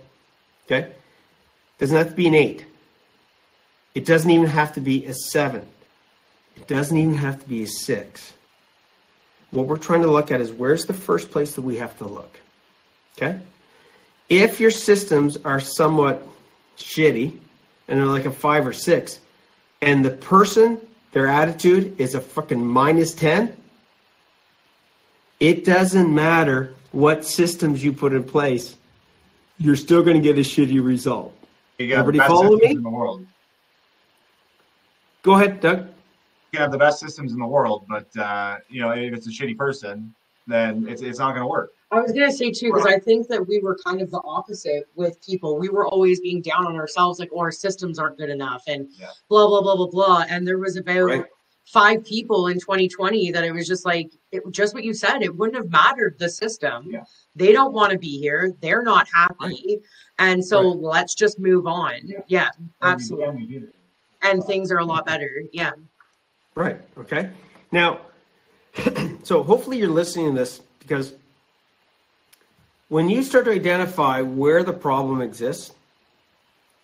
[0.65, 0.91] Okay.
[1.79, 2.65] Doesn't have to be an eight.
[3.93, 5.67] It doesn't even have to be a seven.
[6.55, 8.33] It doesn't even have to be a six.
[9.51, 12.07] What we're trying to look at is where's the first place that we have to
[12.07, 12.39] look?
[13.17, 13.39] Okay.
[14.29, 16.25] If your systems are somewhat
[16.77, 17.37] shitty
[17.87, 19.19] and they're like a five or six,
[19.81, 20.79] and the person,
[21.11, 23.55] their attitude is a fucking minus 10,
[25.41, 28.77] it doesn't matter what systems you put in place,
[29.57, 31.35] you're still going to get a shitty result.
[31.77, 32.67] You the Everybody follow me?
[32.67, 33.25] in the world.
[35.23, 35.89] Go ahead, Doug.
[36.51, 39.25] You can have the best systems in the world, but uh, you know if it's
[39.25, 40.13] a shitty person,
[40.47, 41.71] then it's it's not going to work.
[41.91, 44.89] I was gonna say too, because I think that we were kind of the opposite
[44.95, 45.57] with people.
[45.57, 48.89] We were always being down on ourselves, like, oh, our systems aren't good enough, and
[48.99, 49.07] Yeah.
[49.29, 50.25] blah blah blah blah blah.
[50.29, 51.25] And there was about Right.
[51.65, 55.21] five people in 2020 that it was just like, it, just what you said.
[55.21, 56.89] It wouldn't have mattered the system.
[56.91, 57.03] Yeah.
[57.37, 58.53] They don't want to be here.
[58.61, 59.79] They're not happy,
[60.19, 61.93] and so let's just move on.
[62.03, 62.19] Yeah.
[62.27, 62.49] Yeah,
[62.81, 63.25] absolutely.
[63.27, 63.67] and we.
[64.23, 65.43] And things are a lot better.
[65.53, 65.71] Yeah.
[66.55, 66.79] Right.
[66.97, 67.29] Okay.
[67.71, 68.01] Now,
[69.23, 71.13] so hopefully you're listening to this because
[72.89, 75.71] when you start to identify where the problem exists,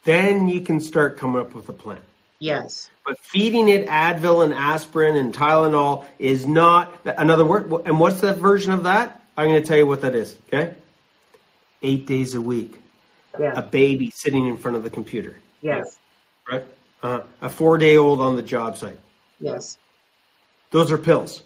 [0.06, 2.00] then you can start coming up with a plan.
[2.40, 2.90] Yes.
[3.06, 7.72] But feeding it Advil and aspirin and Tylenol is not another word.
[7.86, 9.22] And what's that version of that?
[9.36, 10.36] I'm going to tell you what that is.
[10.48, 10.74] Okay.
[11.84, 12.80] Eight days a week,
[13.40, 13.54] Yeah.
[13.56, 15.98] a baby sitting in front of the computer, Yes.
[16.52, 16.64] right?
[17.04, 18.98] Uh, a four day old on the job site.
[19.40, 19.78] Yes.
[20.72, 21.44] Those are pills.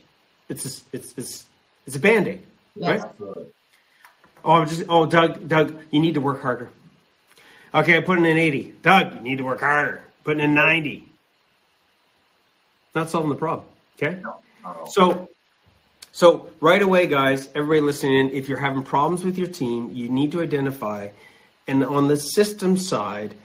[0.49, 1.45] It's a, it's it's
[1.86, 2.43] it's a band aid,
[2.75, 3.04] Yes.
[3.19, 3.36] right?
[4.43, 6.69] Oh, I'm just oh, Doug, Doug, you need to work harder.
[7.73, 8.73] Okay, I put in an 80.
[8.82, 10.04] Doug, you need to work harder.
[10.23, 11.08] Putting in 90.
[12.95, 13.67] Not solving the problem.
[13.97, 14.19] Okay.
[14.21, 14.88] No, not at all.
[14.88, 15.30] So,
[16.12, 20.10] so right away, guys, everybody listening in, if you're having problems with your team, you
[20.10, 21.10] need to identify.
[21.67, 23.36] And on the system side,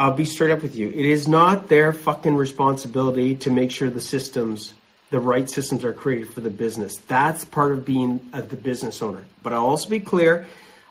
[0.00, 0.88] I'll be straight up with you.
[0.88, 4.72] It is not their fucking responsibility to make sure the systems,
[5.10, 6.96] the right systems are created for the business.
[7.06, 9.26] That's part of being uh, the business owner.
[9.42, 10.46] But I'll also be clear,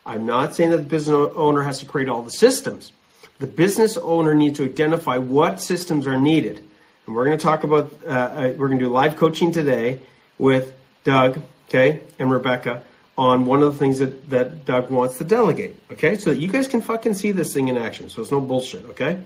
[0.06, 2.92] I'm not saying that the business owner has to create all the systems.
[3.40, 6.64] The business owner needs to identify what systems are needed.
[7.08, 10.02] And we're going to talk about, uh, uh, we're going to do live coaching today
[10.38, 10.72] with
[11.04, 12.84] Doug, okay, and Rebecca
[13.20, 16.18] on one of the things that, that Doug wants to delegate, okay?
[16.18, 18.10] So that you guys can fucking see this thing in action.
[18.10, 19.22] So it's no bullshit, okay?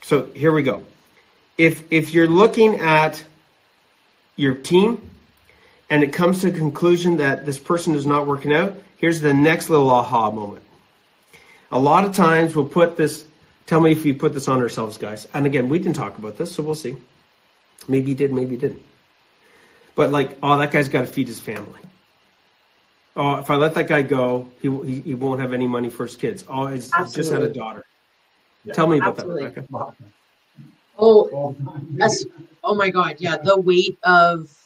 [0.00, 0.82] So here we go.
[1.58, 3.22] If if you're looking at
[4.36, 5.02] your team
[5.90, 9.34] and it comes to the conclusion that this person is not working out, here's the
[9.34, 10.64] next little aha moment.
[11.70, 13.26] A lot of times we'll put this,
[13.66, 15.28] tell me if you put this on ourselves, guys.
[15.34, 16.96] And again, we didn't talk about this, so we'll see.
[17.86, 18.82] Maybe you did, maybe you didn't.
[19.94, 21.80] But like, oh, that guy's got to feed his family.
[23.18, 26.06] Oh, if I let that guy go, he, he, he won't have any money for
[26.06, 26.44] his kids.
[26.48, 27.84] Oh, he's, he's just had a daughter.
[28.64, 28.74] Yeah.
[28.74, 29.42] Tell me about Absolutely.
[29.46, 29.94] that, Rebecca.
[30.96, 31.88] Oh, All the time.
[31.96, 32.24] That's-
[32.62, 33.16] oh my God.
[33.18, 33.36] Yeah.
[33.36, 34.56] The weight of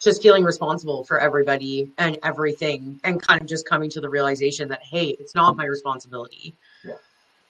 [0.00, 4.68] just feeling responsible for everybody and everything and kind of just coming to the realization
[4.68, 6.54] that, hey, it's not my responsibility.
[6.84, 6.94] Yeah.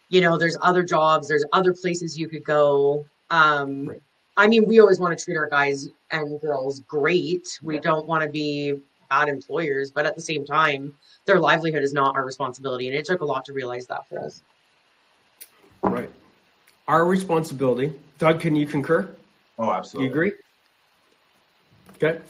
[0.09, 3.05] You know, there's other jobs, there's other places you could go.
[3.31, 4.03] Um, Right.
[4.39, 7.59] I mean, we always want to treat our guys and girls great.
[7.63, 8.81] We don't want to be
[9.13, 10.95] bad employers, but at the same time,
[11.27, 12.89] their livelihood is not our responsibility.
[12.89, 14.43] And it took a lot to realize that for us.
[15.83, 16.11] Right.
[16.89, 17.93] Our responsibility.
[18.19, 19.15] Doug, can you concur?
[19.59, 20.07] Oh, absolutely.
[20.07, 20.33] you agree?
[21.97, 22.21] Okay.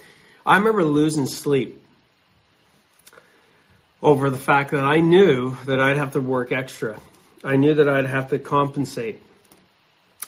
[0.45, 1.81] I remember losing sleep
[4.03, 7.01] over the fact that I knew that I'd have to work extra.
[7.45, 9.23] I knew that I'd have to compensate.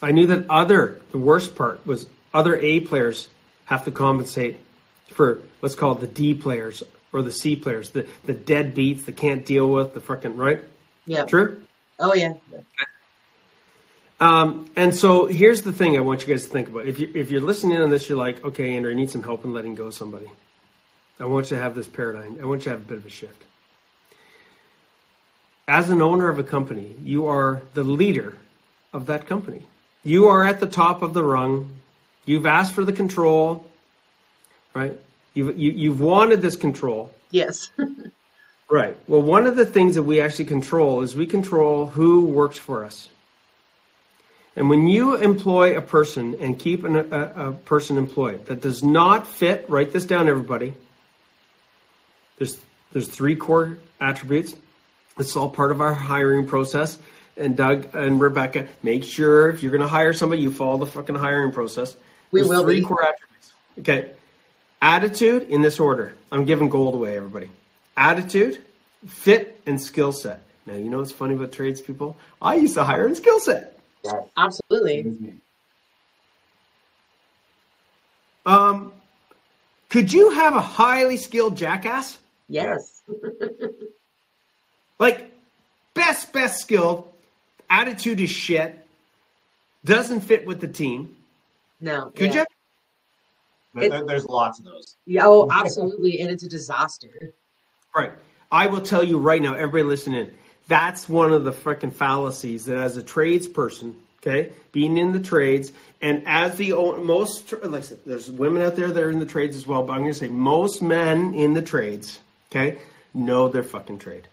[0.01, 3.29] I knew that other, the worst part was other A players
[3.64, 4.59] have to compensate
[5.09, 9.17] for let's call it the D players or the C players, the, the deadbeats that
[9.17, 10.62] can't deal with the frickin' right?
[11.07, 11.25] Yeah.
[11.25, 11.62] True?
[11.99, 12.35] Oh, yeah.
[14.21, 16.87] Um, and so here's the thing I want you guys to think about.
[16.87, 19.45] If you if you're listening on this, you're like, okay, Andrew, I need some help
[19.45, 20.31] in letting go of somebody.
[21.21, 22.38] I want you to have this paradigm.
[22.40, 23.45] I want you to have a bit of a shift.
[25.69, 28.37] As an owner of a company, you are the leader
[28.93, 29.62] of that company.
[30.03, 31.71] You are at the top of the rung.
[32.25, 33.67] You've asked for the control,
[34.74, 34.98] right?
[35.34, 37.12] You've you, you've wanted this control.
[37.30, 37.70] Yes.
[38.70, 38.96] Right.
[39.06, 42.84] Well, one of the things that we actually control is we control who works for
[42.84, 43.08] us.
[44.56, 48.82] And when you employ a person and keep an, a, a person employed that does
[48.82, 50.74] not fit, write this down, everybody.
[52.38, 52.58] There's
[52.92, 54.54] there's three core attributes.
[55.18, 56.98] It's all part of our hiring process.
[57.37, 60.87] And Doug and Rebecca, make sure if you're going to hire somebody, you follow the
[60.87, 61.96] fucking hiring process.
[62.30, 62.87] We There's will three be.
[62.87, 63.52] core attributes.
[63.80, 64.12] Okay.
[64.85, 66.14] Attitude in this order.
[66.31, 67.49] I'm giving gold away, everybody.
[67.97, 68.62] Attitude,
[69.07, 70.42] fit, and skill set.
[70.66, 72.18] Now, you know what's funny about tradespeople?
[72.42, 73.79] I used to hire in skill set.
[74.37, 74.99] Absolutely.
[74.99, 75.35] It is me.
[78.44, 78.92] Um,
[79.88, 82.18] could you have a highly skilled jackass?
[82.49, 83.03] Yes.
[85.01, 85.33] Like,
[85.92, 87.12] best, best skilled,
[87.68, 88.87] attitude is shit,
[89.85, 91.16] doesn't fit with the team.
[91.81, 92.12] No.
[92.14, 92.40] Could yeah.
[92.42, 92.54] you?
[93.74, 94.96] There- there- there's lots of those.
[95.06, 96.20] Yeah, oh, absolutely.
[96.20, 97.32] And it's a disaster.
[97.94, 98.12] Right.
[98.52, 100.30] I will tell you right now, everybody listening,
[100.68, 105.72] that's one of the freaking fallacies that as a tradesperson, okay, being in the trades,
[106.00, 109.26] and as the most, like I said, there's women out there that are in the
[109.26, 112.78] trades as well, but I'm going to say most men in the trades, okay,
[113.12, 114.28] know their fucking trade.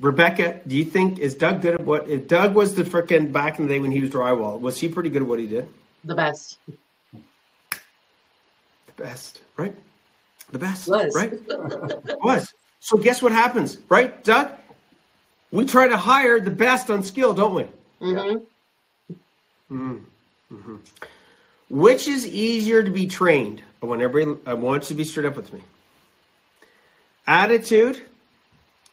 [0.00, 2.08] Rebecca, do you think is Doug good at what?
[2.08, 4.88] If Doug was the freaking back in the day when he was drywall, was he
[4.88, 5.68] pretty good at what he did?
[6.04, 6.58] The best.
[9.00, 9.74] The best, right?
[10.52, 11.14] The best, Was.
[11.14, 11.32] right?
[12.22, 12.52] was.
[12.80, 14.50] So guess what happens, right, Doug?
[15.50, 17.64] We try to hire the best on skill, don't we?
[19.68, 19.96] hmm
[21.70, 23.62] Which is easier to be trained?
[23.82, 24.38] I want everybody.
[24.46, 25.62] I want you to be straight up with me.
[27.26, 28.02] Attitude,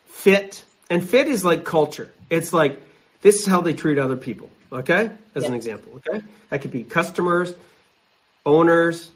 [0.06, 2.14] fit, and fit is like culture.
[2.30, 2.82] It's like
[3.22, 4.50] this is how they treat other people.
[4.72, 5.92] Okay, as an example.
[5.98, 7.54] Okay, that could be customers,
[8.46, 9.12] owners,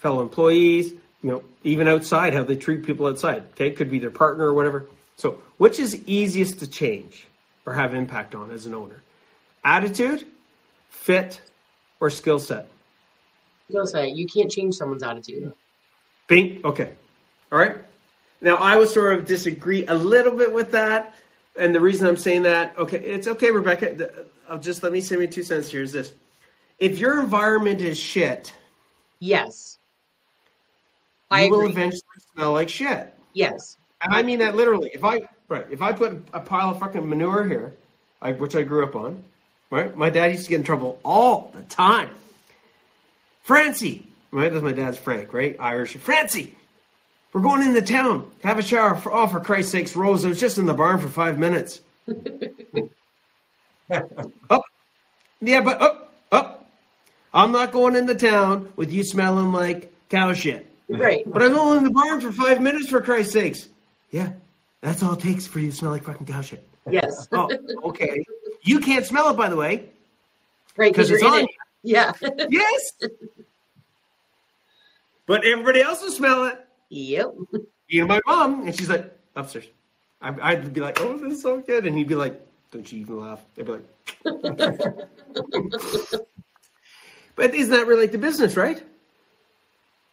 [0.00, 0.92] fellow employees.
[1.22, 3.44] You know, even outside, how they treat people outside.
[3.52, 4.86] Okay, could be their partner or whatever.
[5.16, 7.26] So, which is easiest to change
[7.66, 9.02] or have impact on as an owner?
[9.62, 10.26] Attitude,
[10.88, 11.42] fit,
[12.00, 12.68] or skill set?
[13.68, 14.12] Skill set.
[14.12, 15.52] you can't change someone's attitude.
[16.26, 16.62] Bing.
[16.64, 16.94] Okay.
[17.52, 17.76] All right.
[18.40, 21.14] Now I would sort of disagree a little bit with that,
[21.58, 24.10] And the reason I'm saying that, okay, it's okay, Rebecca.
[24.48, 26.14] I'll uh, just let me say my two cents here is this.
[26.78, 28.54] If your environment is shit,
[29.18, 29.79] Yes.
[31.30, 32.02] You I will eventually
[32.34, 33.14] smell like shit.
[33.32, 33.76] Yes.
[34.02, 34.90] And I mean that literally.
[34.92, 37.74] If I right, if I put a pile of fucking manure here,
[38.22, 39.22] I, which I grew up on,
[39.70, 39.96] right?
[39.96, 42.10] My dad used to get in trouble all the time.
[43.42, 44.52] Francie, right?
[44.52, 45.56] That's my dad's Frank, right?
[45.58, 45.96] Irish.
[45.96, 46.54] Francie,
[47.32, 48.30] we're going into town.
[48.42, 48.94] Have a shower.
[48.94, 51.80] For, oh, for Christ's sakes, Rose, I was just in the barn for five minutes.
[53.90, 54.64] up.
[55.40, 56.70] Yeah, but up, up.
[57.32, 60.69] I'm not going into town with you smelling like cow shit.
[60.98, 61.22] Right.
[61.30, 63.68] But I was only in the barn for five minutes, for Christ's sakes.
[64.10, 64.32] Yeah,
[64.80, 66.66] that's all it takes for you to smell like fucking cow shit.
[66.90, 67.28] Yes.
[67.32, 67.48] Oh,
[67.84, 68.24] okay.
[68.62, 69.90] You can't smell it, by the way,
[70.76, 70.92] Right.
[70.92, 71.40] because it's on.
[71.44, 71.50] it.
[71.82, 72.12] Yeah.
[72.50, 72.92] Yes.
[75.26, 76.58] But everybody else will smell it.
[76.88, 77.32] yep.
[77.88, 79.66] You know, my mom, and she's like, upstairs.
[80.20, 81.86] I, I'd be like, oh, this is so good.
[81.86, 82.40] And he'd be like,
[82.72, 83.40] don't you even laugh.
[83.54, 83.84] They'd be like,
[87.36, 88.82] but isn't that really like the business, right?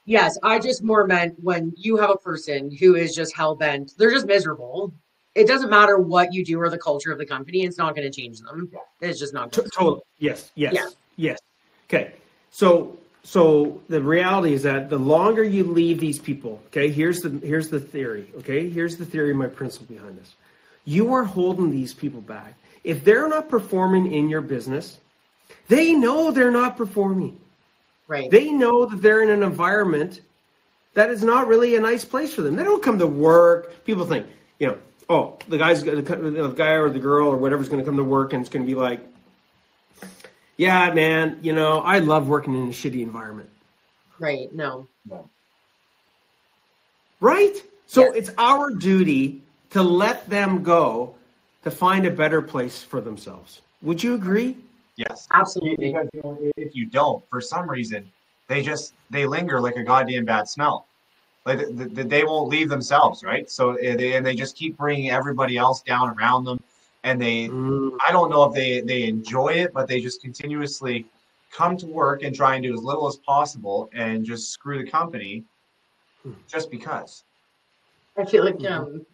[0.08, 0.38] Yes.
[0.42, 4.10] I just more meant when you have a person who is just hell bent, they're
[4.10, 4.94] just miserable.
[5.36, 8.10] It doesn't matter what you do or the culture of the company, it's not going
[8.10, 8.72] to change them.
[9.02, 9.78] It's just not going to.
[9.78, 10.02] Totally.
[10.18, 10.52] Yes.
[10.56, 10.74] Yes.
[10.74, 10.88] Yeah.
[11.18, 11.40] Yes.
[11.88, 12.14] Okay.
[12.50, 17.30] So so the reality is that the longer you leave these people, okay, here's the
[17.46, 18.32] here's the theory.
[18.38, 20.36] Okay, here's the theory, of my principle behind this.
[20.86, 22.54] You are holding these people back.
[22.86, 25.00] If they're not performing in your business,
[25.68, 27.38] they know they're not performing.
[28.08, 28.32] Right.
[28.32, 30.22] They know that they're in an environment
[30.94, 32.56] that is not really a nice place for them.
[32.56, 33.84] They don't come to work.
[33.86, 34.26] People think,
[34.60, 34.78] you know,
[35.10, 37.98] oh, the guy's gonna come- the guy or the girl or whatever's going to come
[37.98, 39.02] to work and it's going to be like,
[40.58, 43.50] yeah, man, you know, I love working in a shitty environment,
[44.20, 44.52] right.
[44.54, 44.88] No.
[47.20, 47.62] right?
[47.86, 48.14] So Yes.
[48.16, 51.16] it's our duty to let them go
[51.64, 53.62] to find a better place for themselves.
[53.84, 54.58] Would you agree?
[54.98, 55.28] Yes.
[55.34, 55.88] Absolutely.
[55.94, 58.12] Because you know, if you don't, for some reason,
[58.48, 60.88] they just they linger like a goddamn bad smell.
[61.46, 63.50] Like th- th- they won't leave themselves, right?
[63.50, 66.60] So eh, they and they just keep bringing everybody else down around them,
[67.04, 71.06] and they Mm, I don't know if they they enjoy it, but they just continuously
[71.52, 74.90] come to work and try and do as little as possible and just screw the
[74.90, 75.44] company
[76.48, 77.24] just because.
[78.18, 78.72] I feel like Mhm.
[78.72, 79.06] um,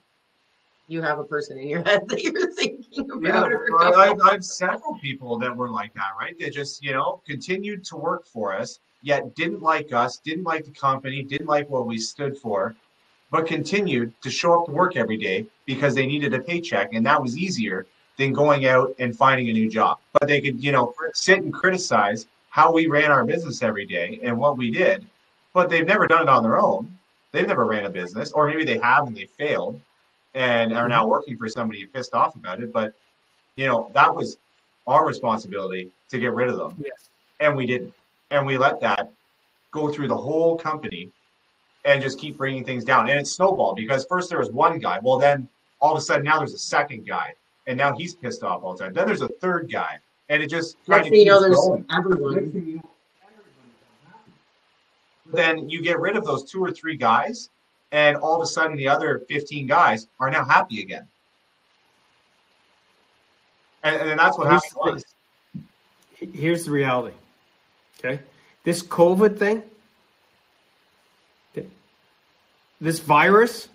[0.87, 2.82] you have a person in your head that you're thinking
[3.21, 6.37] Yeah, well, I've, I've several people that were like that, right?
[6.39, 10.65] They just, you know, continued to work for us, yet didn't like us, didn't like
[10.65, 12.75] the company, didn't like what we stood for,
[13.31, 17.05] but continued to show up to work every day because they needed a paycheck, and
[17.05, 17.85] that was easier
[18.17, 19.99] than going out and finding a new job.
[20.13, 24.19] But they could, you know, sit and criticize how we ran our business every day
[24.23, 25.05] and what we did,
[25.53, 26.97] but they've never done it on their own.
[27.31, 29.81] They've never ran a business, or maybe they have and they failed
[30.35, 32.71] and are now working for somebody pissed off about it.
[32.71, 32.93] But
[33.55, 34.37] you know, that was
[34.87, 36.75] our responsibility to get rid of them.
[36.83, 37.09] yes.
[37.39, 37.93] And we didn't.
[38.31, 39.11] And we let that
[39.71, 41.09] go through the whole company
[41.85, 43.09] and just keep bringing things down.
[43.09, 44.99] And it snowballed because first there was one guy.
[45.01, 45.47] Well, then
[45.81, 47.33] all of a sudden now there's a second guy.
[47.67, 48.93] And now he's pissed off all the time.
[48.93, 49.99] Then there's a third guy.
[50.29, 51.85] And it just kind of you know, there's going.
[51.95, 52.35] everyone.
[52.35, 52.83] Next thing you know,
[55.31, 57.49] Then you get rid of those two or three guys,
[57.91, 61.07] and all of a sudden the other 15 guys are now happy again.
[63.83, 65.03] And, and that's what Here's happened.
[66.19, 66.27] the.
[66.37, 67.15] Here's the reality.
[67.99, 68.21] Okay.
[68.63, 69.63] This COVID thing,
[72.79, 73.69] this virus,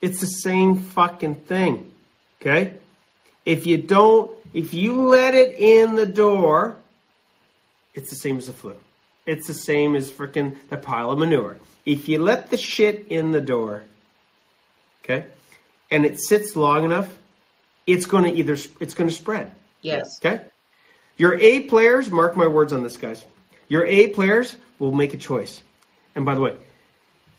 [0.00, 1.92] it's the same fucking thing.
[2.40, 2.74] Okay.
[3.44, 6.76] If you don't, if you let it in the door,
[7.94, 8.76] it's the same as the flu.
[9.24, 11.58] It's the same as freaking the pile of manure.
[11.84, 13.84] If you let the shit in the door,
[15.04, 15.26] okay,
[15.90, 17.08] and it sits long enough,
[17.86, 19.52] it's going to either it's going to spread.
[19.82, 20.18] Yes.
[20.24, 20.44] Okay.
[21.16, 23.24] Your A players, mark my words on this, guys.
[23.68, 25.62] Your A players will make a choice.
[26.14, 26.56] And by the way,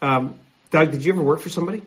[0.02, 0.40] um,
[0.72, 1.82] Doug, did you ever work for somebody?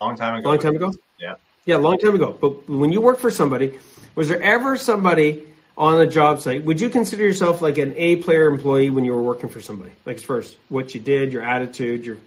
[0.00, 0.48] Long time ago.
[0.48, 0.92] Long time ago?
[1.18, 1.34] Yeah.
[1.66, 2.36] Yeah, long time ago.
[2.38, 3.78] But when you worked for somebody,
[4.14, 5.44] was there ever somebody
[5.76, 6.64] on a job site?
[6.64, 9.92] Would you consider yourself like an A player employee when you were working for somebody?
[10.04, 12.18] Like first, what you did, your attitude, your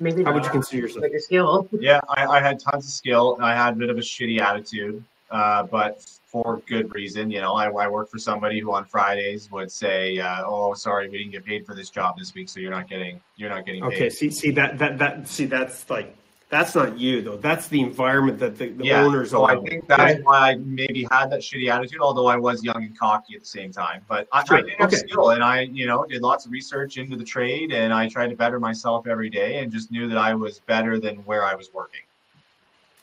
[0.00, 1.02] Maybe how would you consider yourself?
[1.02, 1.68] but your skill.
[1.80, 4.40] Yeah, I, I had tons of skill and I had a bit of a shitty
[4.40, 7.30] attitude, uh, but for good reason.
[7.30, 11.08] You know, I, I worked for somebody who on Fridays would say, uh, "Oh, sorry,
[11.08, 13.64] we didn't get paid for this job this week, so you're not getting you're not
[13.66, 16.14] getting paid." Okay, see, see that that that see that's like
[16.50, 17.36] that's not you though.
[17.36, 20.22] That's the environment that the, the yeah, owners so I think that's okay?
[20.22, 23.46] why I maybe had that shitty attitude, although I was young and cocky at the
[23.46, 24.02] same time.
[24.08, 24.96] But I, I Sure, did have okay.
[24.96, 28.28] skill, and I, you know, did lots of research into the trade, and I tried
[28.28, 31.54] to better myself every day, and just knew that I was better than where I
[31.54, 32.00] was working.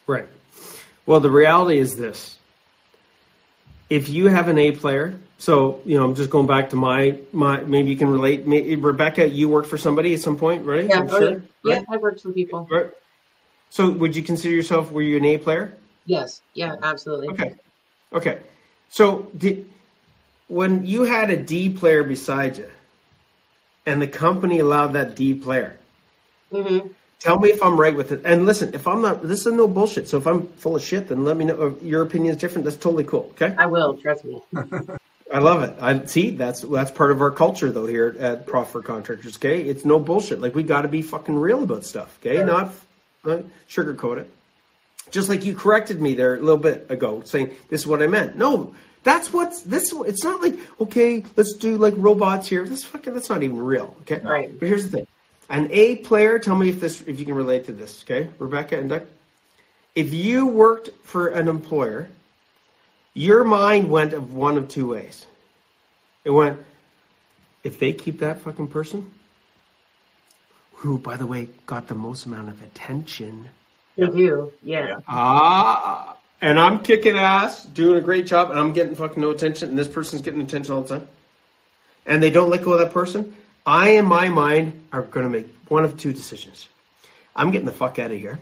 [0.08, 0.28] Right.
[1.06, 2.38] Well, the reality is this.
[3.91, 7.20] If you have an A player, so you know, I'm just going back to my
[7.32, 7.62] my.
[7.62, 8.48] Maybe you can relate.
[8.48, 10.89] Maybe, Rebecca, you worked for somebody at some point, right?
[10.89, 11.86] Yeah, I'm sure, yeah, right?
[11.89, 12.68] I've worked for people.
[12.72, 12.89] Right.
[13.70, 14.91] So, would you consider yourself?
[14.91, 15.78] Were you an A player?
[16.05, 17.30] Yes, yeah, absolutely.
[17.30, 17.55] Okay.
[18.13, 18.39] Okay.
[18.89, 19.70] So, did
[20.47, 22.70] when you had a D player beside you,
[23.86, 25.78] and the company allowed that D player,
[26.51, 26.80] hmm
[27.20, 28.22] Tell me if I'm right with it.
[28.24, 30.07] And listen, if I'm not, this is no bullshit.
[30.07, 31.68] So if I'm full of shit, then let me know.
[31.68, 32.66] If your opinion is different.
[32.66, 33.32] That's totally cool.
[33.32, 33.55] Okay.
[33.57, 34.43] I will, trust me.
[35.34, 35.76] I love it.
[35.82, 36.30] I see.
[36.30, 37.88] That's that's part of our culture, though.
[37.88, 39.38] Here at Profit for Contractors.
[39.38, 40.39] Okay, it's no bullshit.
[40.39, 42.20] Like we got to be fucking real about stuff.
[42.22, 42.45] Okay, Sure.
[42.45, 42.72] not,
[43.26, 44.30] not sugarcoat it.
[45.11, 48.07] Just like you corrected me there a little bit ago, saying this is what I
[48.07, 48.38] meant.
[48.38, 48.73] No,
[49.03, 49.93] that's what's this.
[50.05, 52.65] It's not like okay, let's do like robots here.
[52.65, 53.95] This fucking that's not even real.
[54.01, 54.57] Okay, Right.
[54.59, 55.07] But here's the thing:
[55.49, 56.39] an A player.
[56.39, 58.03] Tell me if this if you can relate to this.
[58.03, 59.05] Okay, Rebecca and Doug.
[59.93, 62.09] If you worked for an employer,
[63.13, 65.26] your mind went of one of two ways.
[66.26, 66.59] It went,
[67.63, 69.11] if they keep that fucking person,
[70.86, 73.49] who, by the way, got the most amount of attention,
[73.97, 74.88] They do, yeah.
[74.88, 74.99] Yeah.
[75.07, 79.69] ah, and I'm kicking ass, doing a great job, and I'm getting fucking no attention,
[79.69, 81.07] and this person's getting attention all the time,
[82.05, 85.29] and they don't let go of that person, I, in my mind, are going to
[85.29, 86.69] make one of two decisions.
[87.36, 88.39] I'm getting the fuck out of here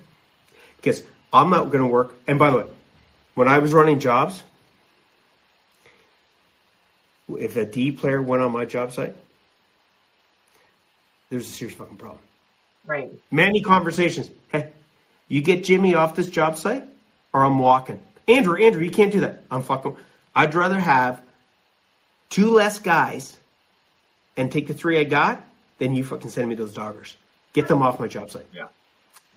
[0.78, 2.14] because I'm not going to work.
[2.28, 2.66] And by the way,
[3.36, 4.44] when I was running jobs,
[7.40, 9.16] if a D player went on my job site,
[11.30, 12.20] there's a serious fucking problem.
[12.86, 13.12] Right.
[13.32, 14.30] Many conversations.
[14.52, 14.70] Hey,
[15.28, 16.84] you get Jimmy off this job site,
[17.34, 18.00] or I'm walking.
[18.28, 19.44] Andrew, Andrew, you can't do that.
[19.52, 19.96] I'm fucking.
[20.36, 21.22] I'd rather have
[22.30, 23.38] two less guys
[24.38, 25.46] and take the three I got
[25.78, 27.16] than you fucking send me those doggers.
[27.54, 28.48] Get them off my job site.
[28.54, 28.68] Yeah.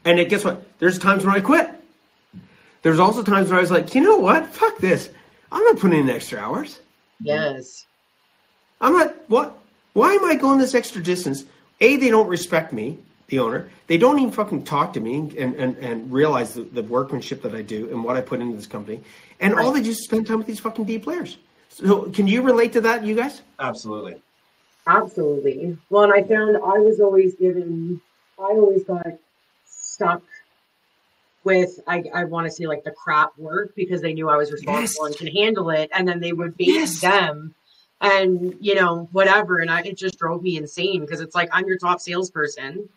[0.05, 0.63] And it, guess what?
[0.79, 1.71] There's times when I quit.
[2.83, 4.47] There's also times where I was like, you know what?
[4.47, 5.11] Fuck this.
[5.51, 6.81] I'm not putting in extra hours.
[7.21, 7.87] Yes.
[8.81, 9.59] I'm not what
[9.95, 11.45] why am I going this extra distance?
[11.81, 12.99] A, they don't respect me,
[13.29, 13.71] the owner.
[13.87, 17.55] They don't even fucking talk to me and, and, and realize the, the workmanship that
[17.55, 19.01] I do and what I put into this company.
[19.41, 21.39] And all they do is spend time with these fucking D players.
[21.69, 23.43] So can you relate to that, you guys?
[23.59, 24.23] Absolutely.
[24.87, 25.77] Absolutely.
[25.91, 28.01] Well, and I found I was always given,
[28.39, 29.07] I always got
[29.65, 30.23] stuck
[31.45, 34.53] with, I, I want to say like the crap work because they knew I was
[34.53, 35.07] responsible Yes.
[35.07, 35.91] and can handle it.
[35.93, 37.01] And then they would base Yes.
[37.01, 37.55] them
[38.01, 39.59] and, you know, whatever.
[39.59, 42.89] And I, it just drove me insane because it's like, I'm your top salesperson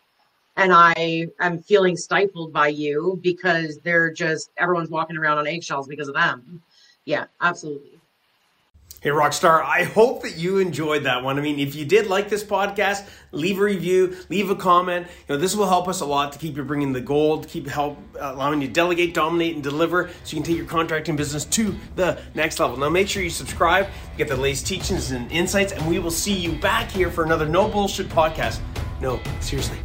[0.59, 5.87] and I am feeling stifled by you because they're just, everyone's walking around on eggshells
[5.87, 6.61] because of them.
[7.05, 7.91] Yeah, absolutely.
[9.01, 11.39] Hey, Rockstar, I hope that you enjoyed that one.
[11.39, 15.07] I mean, if you did like this podcast, leave a review, leave a comment.
[15.29, 17.65] You know, this will help us a lot to keep you bringing the gold, keep
[17.65, 21.45] help allowing you to delegate, dominate, and deliver so you can take your contracting business
[21.45, 22.75] to the next level.
[22.75, 23.87] Now, make sure you subscribe,
[24.17, 27.45] get the latest teachings and insights, and we will see you back here for another
[27.45, 28.59] No Bullshit podcast.
[28.99, 29.77] No, seriously,